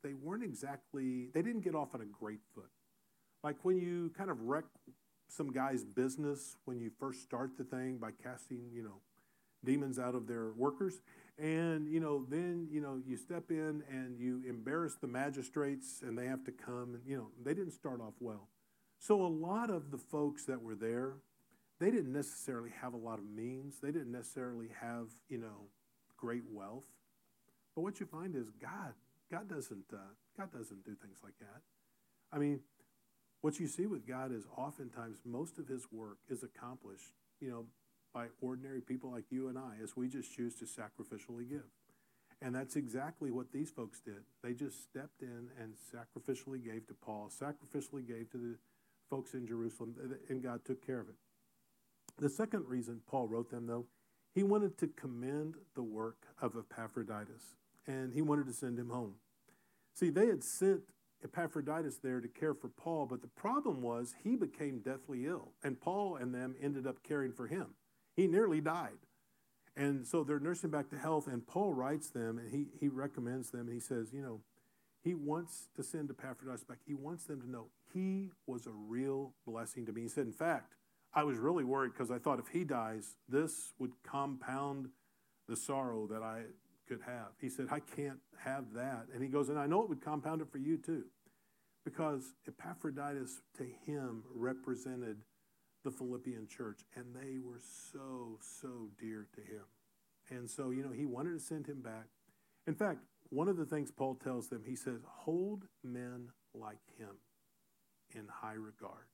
[0.03, 2.71] they weren't exactly they didn't get off on a great foot.
[3.43, 4.65] Like when you kind of wreck
[5.29, 9.01] some guy's business when you first start the thing by casting, you know,
[9.65, 11.01] demons out of their workers.
[11.39, 16.17] And, you know, then, you know, you step in and you embarrass the magistrates and
[16.17, 18.49] they have to come and, you know, they didn't start off well.
[19.01, 21.15] So a lot of the folks that were there,
[21.81, 23.77] they didn't necessarily have a lot of means.
[23.83, 25.69] They didn't necessarily have, you know,
[26.17, 26.85] great wealth.
[27.75, 28.95] But what you find is God,
[29.31, 31.63] God doesn't, uh, God doesn't do things like that.
[32.33, 32.61] I mean,
[33.41, 37.67] what you see with God is oftentimes most of His work is accomplished, you know,
[38.13, 41.67] by ordinary people like you and I, as we just choose to sacrificially give.
[42.41, 44.23] And that's exactly what these folks did.
[44.43, 48.57] They just stepped in and sacrificially gave to Paul, sacrificially gave to the
[49.11, 49.95] folks in Jerusalem,
[50.29, 51.15] and God took care of it.
[52.19, 53.87] The second reason Paul wrote them, though,
[54.35, 57.57] he wanted to commend the work of Epaphroditus,
[57.87, 59.15] and he wanted to send him home.
[59.95, 60.83] See, they had sent
[61.23, 65.81] Epaphroditus there to care for Paul, but the problem was he became deathly ill, and
[65.81, 67.69] Paul and them ended up caring for him.
[68.15, 68.99] He nearly died.
[69.77, 73.51] And so they're nursing back to health, and Paul writes them and he, he recommends
[73.51, 74.41] them, and he says, you know,
[75.03, 76.79] he wants to send Epaphroditus back.
[76.87, 80.03] He wants them to know he was a real blessing to me.
[80.03, 80.75] He said, in fact,
[81.13, 84.89] I was really worried because I thought if he dies, this would compound
[85.47, 86.45] the sorrow that I
[86.89, 87.29] could have.
[87.41, 89.07] He said, I can't have that.
[89.13, 91.05] And he goes, and I know it would compound it for you too.
[91.85, 95.19] Because Epaphroditus to him represented
[95.85, 97.61] the Philippian church, and they were
[97.93, 99.65] so, so dear to him.
[100.31, 102.07] And so, you know, he wanted to send him back.
[102.67, 107.17] In fact, one of the things Paul tells them, he says, hold men like him
[108.15, 109.07] in high regard.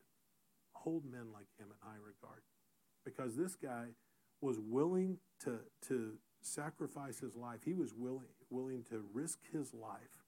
[0.72, 2.42] Hold men like him in high regard.
[3.04, 3.86] Because this guy
[4.40, 7.60] was willing to, to sacrifice his life.
[7.64, 10.24] He was willing, willing to risk his life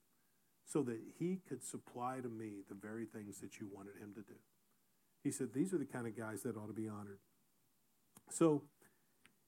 [0.64, 4.20] so that he could supply to me the very things that you wanted him to
[4.20, 4.38] do.
[5.22, 7.18] He said, These are the kind of guys that ought to be honored.
[8.30, 8.62] So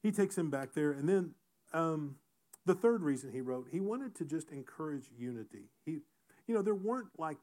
[0.02, 0.92] he takes him back there.
[0.92, 1.30] And then
[1.72, 2.16] um,
[2.66, 5.70] the third reason he wrote, he wanted to just encourage unity.
[5.84, 5.98] He,
[6.46, 7.38] you know, there weren't like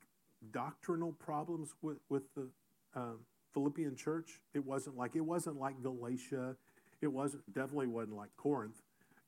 [0.51, 2.49] doctrinal problems with, with the
[2.95, 3.19] um,
[3.53, 4.41] Philippian church.
[4.53, 6.55] It wasn't like it wasn't like Galatia.
[7.01, 8.81] It wasn't definitely wasn't like Corinth.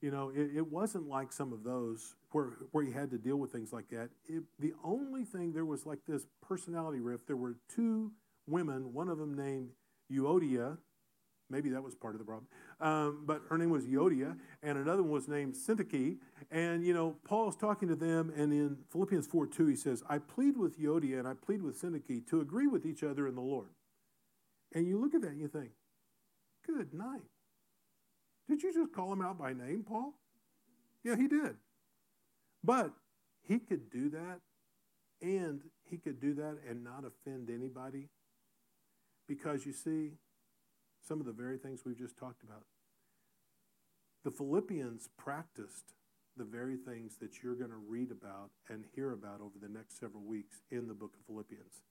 [0.04, 3.36] You know, it, it wasn't like some of those where where you had to deal
[3.36, 4.10] with things like that.
[4.28, 7.26] It, the only thing there was like this personality rift.
[7.26, 8.12] There were two
[8.46, 9.70] women, one of them named
[10.12, 10.76] Euodia,
[11.48, 12.46] maybe that was part of the problem,
[12.82, 16.18] um, but her name was Euodia, and another one was named Syntyche.
[16.50, 20.18] And, you know, Paul's talking to them, and in Philippians 4 2, he says, I
[20.18, 23.40] plead with Euodia and I plead with Syntyche to agree with each other in the
[23.40, 23.68] Lord.
[24.74, 25.70] And you look at that and you think,
[26.66, 27.22] good night.
[28.48, 30.14] Did you just call him out by name, Paul?
[31.02, 31.56] Yeah, he did.
[32.62, 32.92] But
[33.42, 34.40] he could do that,
[35.20, 38.08] and he could do that and not offend anybody
[39.26, 40.12] because you see,
[41.06, 42.64] some of the very things we've just talked about.
[44.24, 45.94] The Philippians practiced
[46.36, 50.00] the very things that you're going to read about and hear about over the next
[50.00, 51.82] several weeks in the book of Philippians.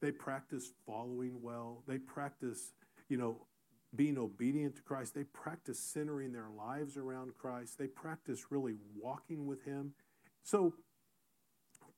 [0.00, 1.82] They practiced following well.
[1.86, 2.72] They practiced,
[3.08, 3.46] you know,
[3.94, 5.14] being obedient to Christ.
[5.14, 7.78] They practice centering their lives around Christ.
[7.78, 9.94] They practice really walking with Him.
[10.42, 10.74] So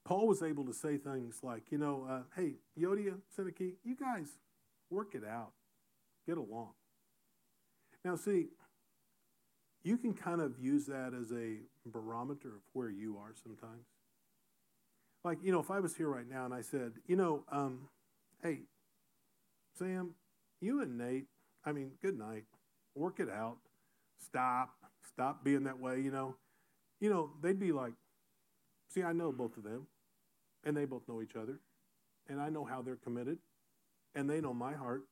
[0.04, 4.38] Paul was able to say things like, you know, uh, hey, Euodia, Syntyche, you guys
[4.90, 5.52] Work it out.
[6.26, 6.70] Get along.
[8.04, 8.48] Now, see,
[9.82, 13.86] you can kind of use that as a barometer of where you are sometimes.
[15.22, 17.88] Like, you know, if I was here right now and I said, you know, um,
[18.42, 18.62] hey,
[19.78, 20.14] Sam,
[20.60, 21.26] you and Nate,
[21.64, 22.44] I mean, good night.
[22.94, 23.58] Work it out.
[24.18, 24.70] Stop.
[25.12, 26.36] Stop being that way, you know.
[27.00, 27.92] You know, they'd be like,
[28.88, 29.38] see, I know hmm.
[29.38, 29.86] both of them,
[30.64, 31.60] and they both know each other,
[32.28, 33.38] and I know how they're committed,
[34.14, 35.02] and they know my heart.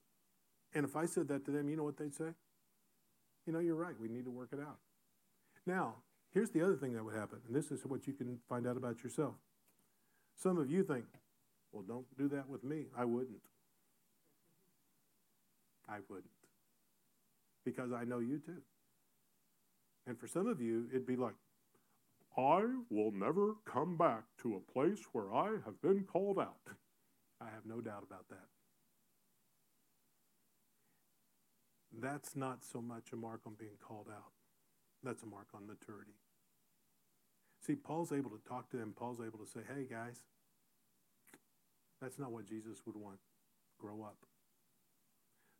[0.75, 2.33] And if I said that to them, you know what they'd say?
[3.47, 3.95] You know, you're right.
[3.99, 4.79] We need to work it out.
[5.67, 5.95] Now,
[6.33, 8.77] here's the other thing that would happen, and this is what you can find out
[8.77, 9.35] about yourself.
[10.37, 11.05] Some of you think,
[11.73, 12.87] well, don't do that with me.
[12.97, 13.43] I wouldn't.
[15.89, 16.38] I wouldn't.
[17.71, 18.63] Because I know you too.
[20.07, 21.35] And for some of you, it'd be like,
[22.37, 26.61] I will never come back to a place where I have been called out.
[27.41, 28.47] I have no doubt about that.
[32.01, 34.33] That's not so much a mark on being called out.
[35.03, 36.15] That's a mark on maturity.
[37.67, 38.95] See, Paul's able to talk to them.
[38.97, 40.23] Paul's able to say, hey, guys,
[42.01, 43.19] that's not what Jesus would want.
[43.79, 44.17] Grow up.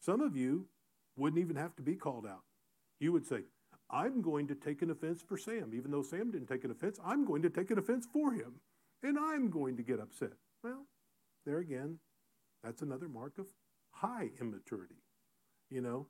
[0.01, 0.67] Some of you
[1.19, 2.43] wouldn't even have to be called out.
[3.01, 3.43] You would say,
[3.91, 5.73] I'm going to take an offense for Sam.
[5.75, 8.61] Even though Sam didn't take an offense, I'm going to take an offense for him.
[9.03, 10.33] And I'm going to get upset.
[10.63, 10.87] Well,
[11.47, 11.99] there again,
[12.63, 13.47] that's another mark of
[13.93, 15.03] high immaturity.
[15.71, 16.07] You know,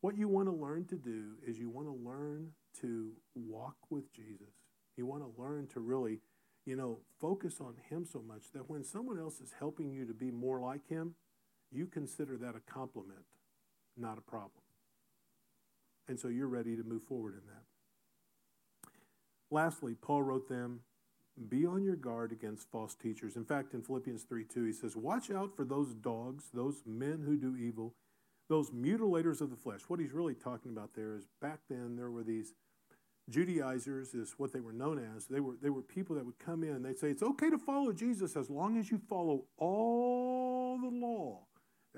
[0.00, 4.12] what you want to learn to do is you want to learn to walk with
[4.12, 4.54] Jesus.
[4.96, 6.20] You want to learn to really,
[6.64, 10.14] you know, focus on him so much that when someone else is helping you to
[10.14, 11.14] be more like him,
[11.70, 13.24] you consider that a compliment,
[14.00, 14.62] not a problem.
[16.08, 17.62] And so you're ready to move forward in that.
[19.50, 20.80] Lastly, Paul wrote them,
[21.48, 23.36] be on your guard against false teachers.
[23.36, 27.22] In fact, in Philippians 3 2, he says, Watch out for those dogs, those men
[27.24, 27.94] who do evil,
[28.48, 29.82] those mutilators of the flesh.
[29.88, 32.52] What he's really talking about there is back then there were these
[33.30, 35.26] Judaizers, is what they were known as.
[35.26, 37.58] They were, they were people that would come in and they'd say, It's okay to
[37.58, 41.46] follow Jesus as long as you follow all the law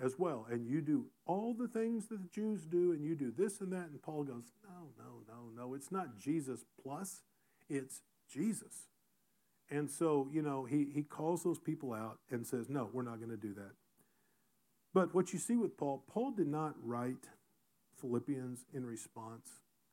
[0.00, 0.46] as well.
[0.50, 3.72] And you do all the things that the Jews do, and you do this and
[3.72, 3.88] that.
[3.90, 5.74] And Paul goes, No, no, no, no.
[5.74, 7.22] It's not Jesus plus,
[7.68, 8.88] it's Jesus.
[9.70, 13.18] And so, you know, he, he calls those people out and says, No, we're not
[13.18, 13.72] going to do that.
[14.94, 17.28] But what you see with Paul, Paul did not write
[18.00, 19.48] Philippians in response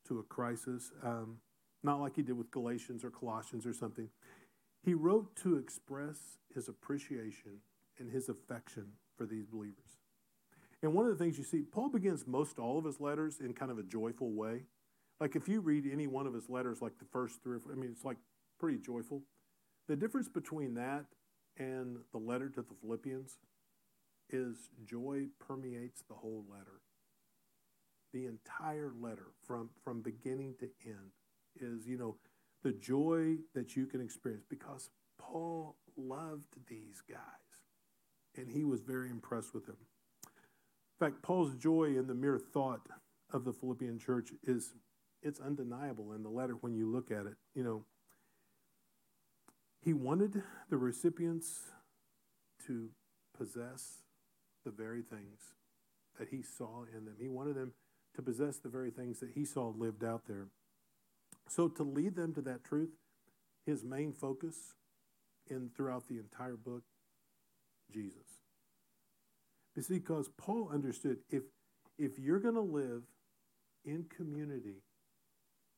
[0.08, 1.38] to a crisis, um,
[1.82, 4.08] not like he did with Galatians or Colossians or something.
[4.82, 7.60] He wrote to express his appreciation
[7.98, 9.98] and his affection for these believers.
[10.82, 13.52] And one of the things you see, Paul begins most all of his letters in
[13.52, 14.62] kind of a joyful way.
[15.20, 17.90] Like if you read any one of his letters, like the first three I mean,
[17.92, 18.16] it's like
[18.58, 19.20] pretty joyful.
[19.88, 21.04] The difference between that
[21.58, 23.36] and the letter to the Philippians
[24.30, 26.80] is joy permeates the whole letter.
[28.14, 31.12] The entire letter from, from beginning to end
[31.60, 32.16] is, you know,
[32.62, 37.49] the joy that you can experience because Paul loved these guys
[38.36, 39.76] and he was very impressed with him.
[40.24, 42.80] In fact, Paul's joy in the mere thought
[43.32, 44.74] of the Philippian church is
[45.22, 47.34] it's undeniable in the letter when you look at it.
[47.54, 47.84] You know,
[49.82, 51.62] he wanted the recipients
[52.66, 52.90] to
[53.36, 54.02] possess
[54.64, 55.54] the very things
[56.18, 57.16] that he saw in them.
[57.18, 57.72] He wanted them
[58.14, 60.48] to possess the very things that he saw lived out there.
[61.48, 62.90] So to lead them to that truth,
[63.64, 64.74] his main focus
[65.48, 66.82] in throughout the entire book,
[67.92, 68.40] Jesus.
[69.76, 71.42] It's because Paul understood if
[71.98, 73.02] if you're going to live
[73.84, 74.82] in community,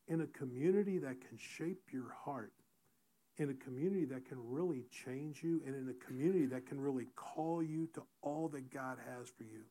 [0.06, 2.52] in a community that can shape your heart,
[3.38, 7.06] in a community that can really change you and in a community that can really
[7.16, 9.62] call you to all that God has for you.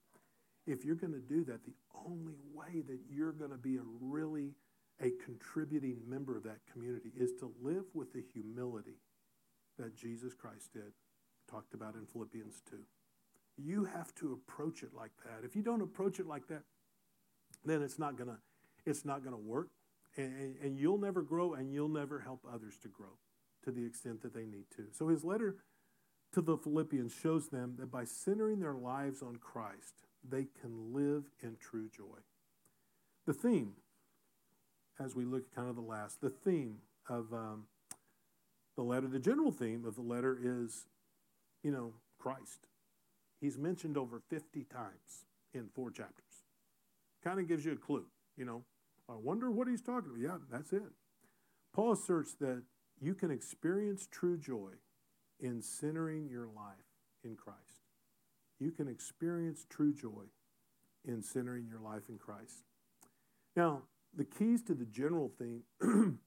[0.67, 1.73] If you're going to do that, the
[2.05, 4.55] only way that you're going to be a really
[5.01, 8.99] a contributing member of that community is to live with the humility
[9.79, 10.91] that Jesus Christ did,
[11.51, 12.77] talked about in Philippians 2.
[13.57, 15.45] You have to approach it like that.
[15.45, 16.63] If you don't approach it like that,
[17.65, 18.39] then it's not gonna
[18.85, 19.69] it's not gonna work,
[20.17, 23.17] and, and you'll never grow, and you'll never help others to grow
[23.63, 24.87] to the extent that they need to.
[24.91, 25.57] So his letter
[26.33, 29.93] to the Philippians shows them that by centering their lives on Christ,
[30.27, 32.19] they can live in true joy.
[33.27, 33.73] The theme,
[34.99, 36.77] as we look at kind of the last, the theme
[37.07, 37.65] of um,
[38.75, 40.85] the letter, the general theme of the letter is,
[41.63, 42.67] you know, Christ.
[43.39, 46.45] He's mentioned over 50 times in four chapters.
[47.23, 48.05] Kind of gives you a clue,
[48.37, 48.63] you know.
[49.09, 50.21] I wonder what he's talking about.
[50.21, 50.91] Yeah, that's it.
[51.73, 52.63] Paul asserts that
[52.99, 54.71] you can experience true joy
[55.39, 56.85] in centering your life
[57.23, 57.87] in Christ.
[58.59, 60.29] You can experience true joy
[61.03, 62.63] in centering your life in Christ.
[63.55, 63.83] Now,
[64.15, 65.63] the keys to the general theme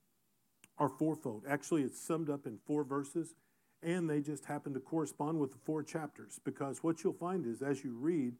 [0.77, 1.43] are fourfold.
[1.47, 3.35] Actually, it's summed up in four verses,
[3.85, 7.61] and they just happen to correspond with the four chapters because what you'll find is
[7.61, 8.33] as you read,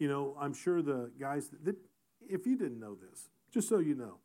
[0.00, 1.76] you know, I'm sure the guys that,
[2.28, 4.18] if you didn't know this, just so you know,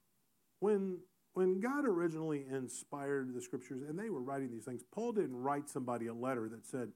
[0.59, 0.97] when
[1.35, 5.69] when God originally inspired the scriptures and they were writing these things, Paul didn't write
[5.69, 6.89] somebody a letter that said,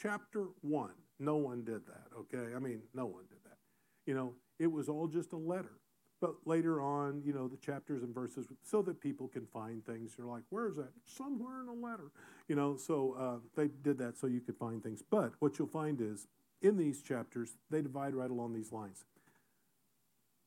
[0.00, 0.94] chapter one.
[1.18, 2.54] No one did that, okay?
[2.54, 3.58] I mean, no one did that.
[4.06, 5.79] You know, it was all just a letter.
[6.20, 10.12] But later on, you know, the chapters and verses, so that people can find things.
[10.18, 10.90] You're like, where is that?
[11.04, 12.10] Somewhere in a letter.
[12.46, 15.02] You know, so uh, they did that so you could find things.
[15.08, 16.26] But what you'll find is,
[16.60, 19.04] in these chapters, they divide right along these lines.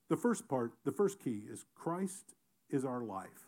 [0.09, 2.35] The first part, the first key is Christ
[2.69, 3.47] is our life.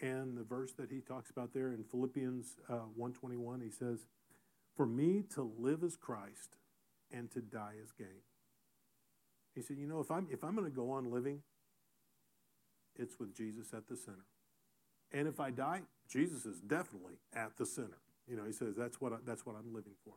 [0.00, 4.06] And the verse that he talks about there in Philippians uh, 121, he says,
[4.76, 6.56] For me to live as Christ
[7.10, 8.22] and to die as gain.
[9.54, 11.40] He said, You know, if I'm, if I'm going to go on living,
[12.96, 14.26] it's with Jesus at the center.
[15.12, 17.98] And if I die, Jesus is definitely at the center.
[18.26, 20.14] You know, he says, That's what, I, that's what I'm living for.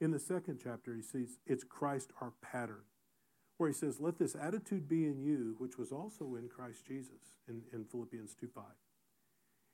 [0.00, 2.82] In the second chapter, he says, It's Christ our pattern,
[3.58, 7.38] where he says, Let this attitude be in you, which was also in Christ Jesus,
[7.48, 8.64] in, in Philippians 2 5.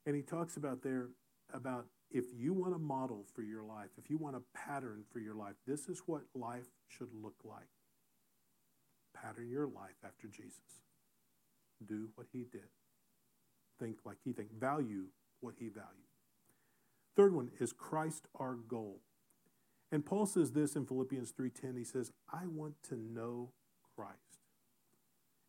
[0.06, 1.08] And he talks about there
[1.52, 5.20] about if you want a model for your life, if you want a pattern for
[5.20, 7.68] your life, this is what life should look like.
[9.14, 10.82] Pattern your life after Jesus.
[11.86, 12.68] Do what he did.
[13.78, 14.52] Think like he think.
[14.52, 15.06] Value
[15.40, 16.08] what he valued.
[17.16, 19.00] Third one is Christ our goal.
[19.90, 21.76] And Paul says this in Philippians 3:10.
[21.76, 23.52] He says, "I want to know
[23.96, 24.38] Christ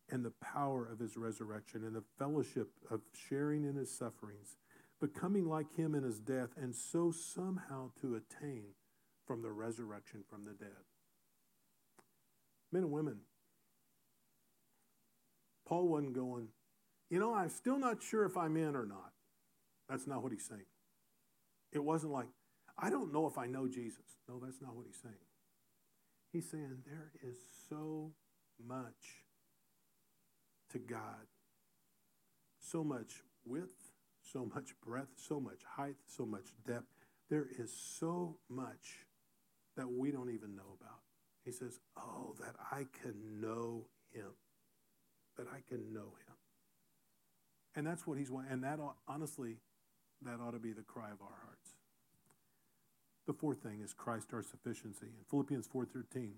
[0.08, 4.58] and the power of his resurrection and the fellowship of sharing in his sufferings,
[5.00, 8.76] becoming like him in his death, and so somehow to attain
[9.26, 10.86] from the resurrection from the dead."
[12.72, 13.26] Men and women,
[15.72, 16.50] Paul wasn't going,
[17.10, 19.14] you know, I'm still not sure if I'm in or not.
[19.88, 20.66] That's not what he's saying.
[21.72, 22.28] It wasn't like,
[22.78, 24.18] I don't know if I know Jesus.
[24.28, 25.16] No, that's not what he's saying.
[26.34, 27.38] He's saying there is
[27.70, 28.12] so
[28.62, 29.24] much
[30.74, 31.28] to God,
[32.60, 36.92] so much width, so much breadth, so much height, so much depth.
[37.30, 39.06] There is so much
[39.78, 41.00] that we don't even know about.
[41.46, 44.34] He says, Oh, that I can know him.
[45.42, 46.36] That I can know him.
[47.76, 48.52] And that's what he's wanting.
[48.52, 48.78] And that,
[49.08, 49.58] honestly,
[50.22, 51.70] that ought to be the cry of our hearts.
[53.26, 55.08] The fourth thing is Christ our sufficiency.
[55.08, 56.34] In Philippians 4.13,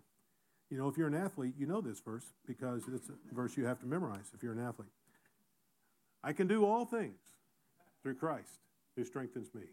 [0.70, 3.66] you know, if you're an athlete, you know this verse because it's a verse you
[3.66, 4.94] have to memorize if you're an athlete.
[6.24, 7.20] I can do all things
[8.04, 8.60] through Christ
[8.96, 9.64] who strengthens me.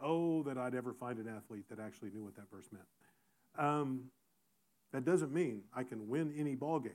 [0.00, 2.86] Oh, that I'd ever find an athlete that actually knew what that verse meant.
[3.58, 4.04] Um,
[4.92, 6.92] that doesn't mean I can win any ball game.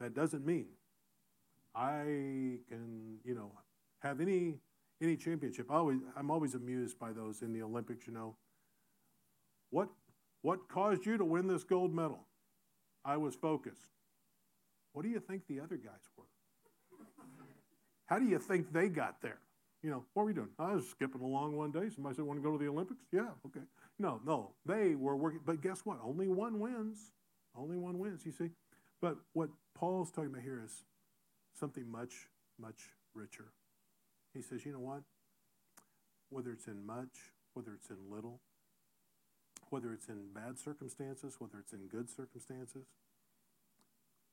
[0.00, 0.66] That doesn't mean
[1.74, 3.52] I can, you know,
[4.00, 4.54] have any
[5.02, 5.70] any championship.
[5.70, 8.06] I always, I'm always amused by those in the Olympics.
[8.06, 8.36] You know,
[9.70, 9.88] what
[10.42, 12.20] what caused you to win this gold medal?
[13.04, 13.86] I was focused.
[14.92, 16.24] What do you think the other guys were?
[18.06, 19.38] How do you think they got there?
[19.82, 20.48] You know, what were we doing?
[20.58, 21.90] I was skipping along one day.
[21.90, 23.60] Somebody said, "Want to go to the Olympics?" Yeah, okay.
[23.98, 25.40] No, no, they were working.
[25.44, 25.98] But guess what?
[26.02, 27.12] Only one wins.
[27.54, 28.24] Only one wins.
[28.24, 28.50] You see.
[29.06, 30.82] But what Paul's talking about here is
[31.54, 32.26] something much,
[32.60, 33.52] much richer.
[34.34, 35.02] He says, you know what?
[36.28, 38.40] Whether it's in much, whether it's in little,
[39.70, 42.86] whether it's in bad circumstances, whether it's in good circumstances,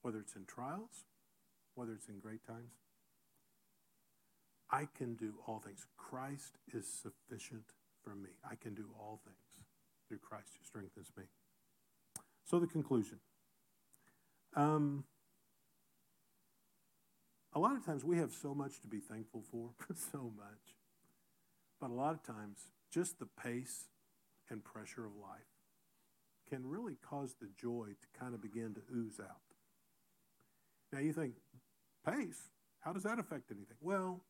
[0.01, 1.05] whether it's in trials,
[1.75, 2.73] whether it's in great times,
[4.71, 5.85] I can do all things.
[5.97, 8.31] Christ is sufficient for me.
[8.43, 9.67] I can do all things
[10.07, 11.25] through Christ who strengthens me.
[12.43, 13.19] So, the conclusion.
[14.55, 15.05] Um,
[17.53, 19.71] a lot of times we have so much to be thankful for,
[20.11, 20.75] so much.
[21.79, 23.89] But a lot of times, just the pace
[24.49, 25.41] and pressure of life
[26.49, 29.41] can really cause the joy to kind of begin to ooze out.
[30.91, 31.33] Now you think,
[32.05, 32.49] pace,
[32.79, 33.77] how does that affect anything?
[33.81, 34.21] Well,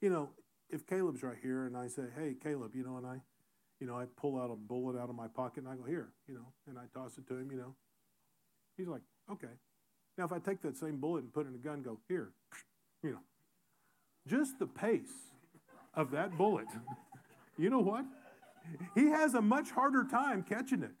[0.00, 0.30] you know,
[0.68, 3.20] if Caleb's right here and I say, hey, Caleb, you know, and I,
[3.80, 6.10] you know, I pull out a bullet out of my pocket and I go, here,
[6.28, 7.74] you know, and I toss it to him, you know,
[8.76, 9.02] he's like,
[9.32, 9.52] okay.
[10.18, 12.30] Now, if I take that same bullet and put it in a gun, go, here,
[13.02, 13.20] you know,
[14.26, 15.32] just the pace
[15.94, 16.66] of that bullet,
[17.58, 18.04] you know what?
[18.94, 20.92] He has a much harder time catching it.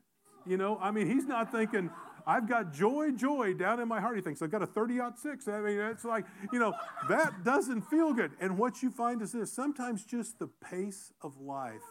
[0.46, 1.90] You know, I mean, he's not thinking,
[2.26, 4.16] I've got joy, joy down in my heart.
[4.16, 5.48] He thinks, I've got a 30 6.
[5.48, 6.74] I mean, it's like, you know,
[7.08, 8.32] that doesn't feel good.
[8.40, 11.82] And what you find is this sometimes just the pace of life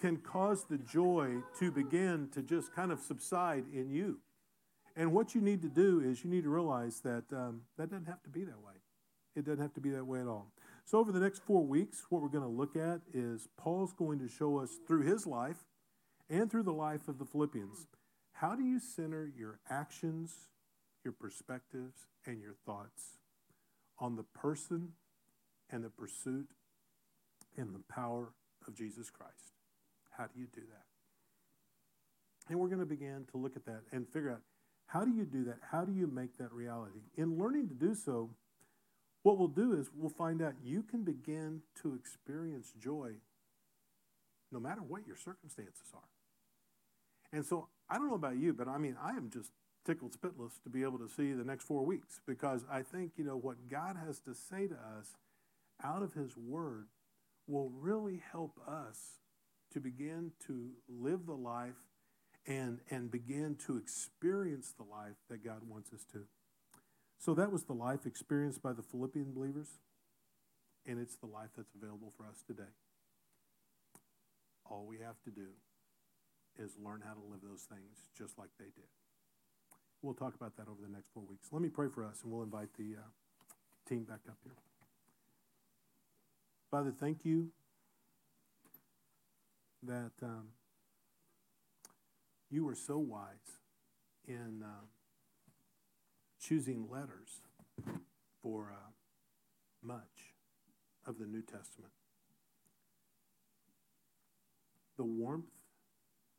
[0.00, 4.18] can cause the joy to begin to just kind of subside in you.
[4.96, 8.06] And what you need to do is you need to realize that um, that doesn't
[8.06, 8.74] have to be that way.
[9.36, 10.52] It doesn't have to be that way at all.
[10.84, 14.18] So, over the next four weeks, what we're going to look at is Paul's going
[14.18, 15.64] to show us through his life
[16.28, 17.86] and through the life of the Philippians
[18.40, 20.48] how do you center your actions,
[21.04, 23.18] your perspectives, and your thoughts
[23.98, 24.92] on the person
[25.70, 26.48] and the pursuit
[27.58, 28.32] and the power
[28.66, 29.52] of Jesus Christ?
[30.16, 30.86] How do you do that?
[32.48, 34.40] And we're going to begin to look at that and figure out
[34.92, 35.58] how do you do that?
[35.70, 37.00] How do you make that reality?
[37.16, 38.30] In learning to do so,
[39.22, 43.12] what we'll do is we'll find out you can begin to experience joy
[44.50, 46.08] no matter what your circumstances are.
[47.32, 49.52] And so I don't know about you, but I mean, I am just
[49.86, 53.22] tickled spitless to be able to see the next four weeks because I think, you
[53.22, 55.14] know, what God has to say to us
[55.84, 56.88] out of His Word
[57.46, 59.20] will really help us
[59.72, 61.76] to begin to live the life
[62.46, 66.24] and, and begin to experience the life that God wants us to.
[67.18, 69.68] So that was the life experienced by the Philippian believers,
[70.86, 72.72] and it's the life that's available for us today.
[74.64, 75.48] All we have to do
[76.58, 78.88] is learn how to live those things just like they did.
[80.02, 81.48] We'll talk about that over the next four weeks.
[81.52, 83.08] Let me pray for us, and we'll invite the uh,
[83.86, 84.56] team back up here.
[86.70, 87.48] Father, thank you
[89.82, 90.48] that um,
[92.50, 93.60] you were so wise
[94.26, 94.86] in uh,
[96.40, 97.42] choosing letters
[98.42, 98.90] for uh,
[99.82, 100.34] much
[101.06, 101.92] of the New Testament.
[104.96, 105.46] The warmth,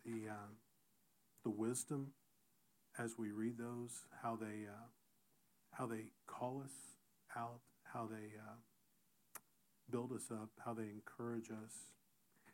[0.06, 0.52] the, uh,
[1.44, 2.12] the wisdom
[3.00, 4.88] as we read those, how they, uh,
[5.72, 6.74] how they call us
[7.36, 7.62] out,
[7.94, 8.56] how they uh,
[9.90, 11.74] build us up, how they encourage us,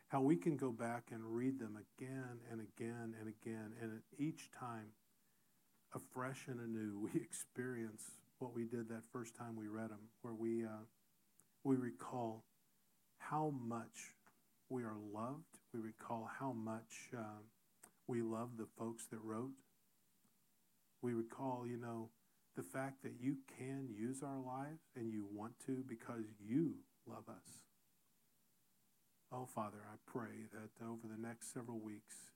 [0.08, 4.50] how we can go back and read them again and again and again, and each
[4.58, 4.88] time,
[5.94, 8.02] afresh and anew, we experience
[8.38, 10.84] what we did that first time we read them, where we uh,
[11.64, 12.44] we recall
[13.18, 14.14] how much
[14.70, 15.58] we are loved.
[15.74, 17.42] We recall how much uh,
[18.06, 19.52] we love the folks that wrote.
[21.02, 22.10] We recall, you know,
[22.56, 26.74] the fact that you can use our lives and you want to because you
[27.06, 27.67] love us.
[29.30, 32.30] Oh, Father, I pray that over the next several weeks,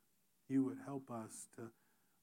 [0.48, 1.70] you would help us to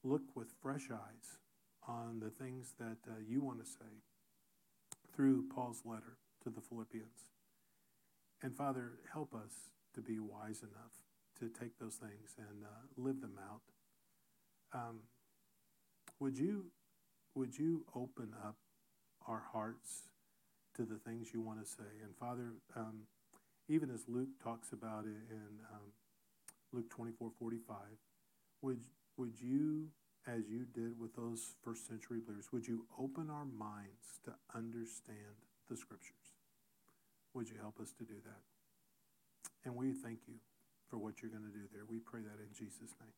[0.03, 1.39] look with fresh eyes
[1.87, 4.03] on the things that uh, you want to say
[5.15, 7.29] through Paul's letter to the Philippians.
[8.43, 10.93] And Father, help us to be wise enough
[11.39, 13.61] to take those things and uh, live them out.
[14.71, 14.99] Um,
[16.19, 16.65] would you
[17.35, 18.57] would you open up
[19.27, 20.09] our hearts
[20.75, 22.03] to the things you want to say?
[22.03, 23.03] And Father, um,
[23.69, 25.93] even as Luke talks about it in um,
[26.73, 27.77] Luke 24 45,
[28.61, 28.79] would,
[29.17, 29.87] would you,
[30.27, 35.45] as you did with those first century believers, would you open our minds to understand
[35.69, 36.15] the scriptures?
[37.33, 38.41] Would you help us to do that?
[39.65, 40.35] And we thank you
[40.89, 41.83] for what you're going to do there.
[41.87, 43.13] We pray that in Jesus' name.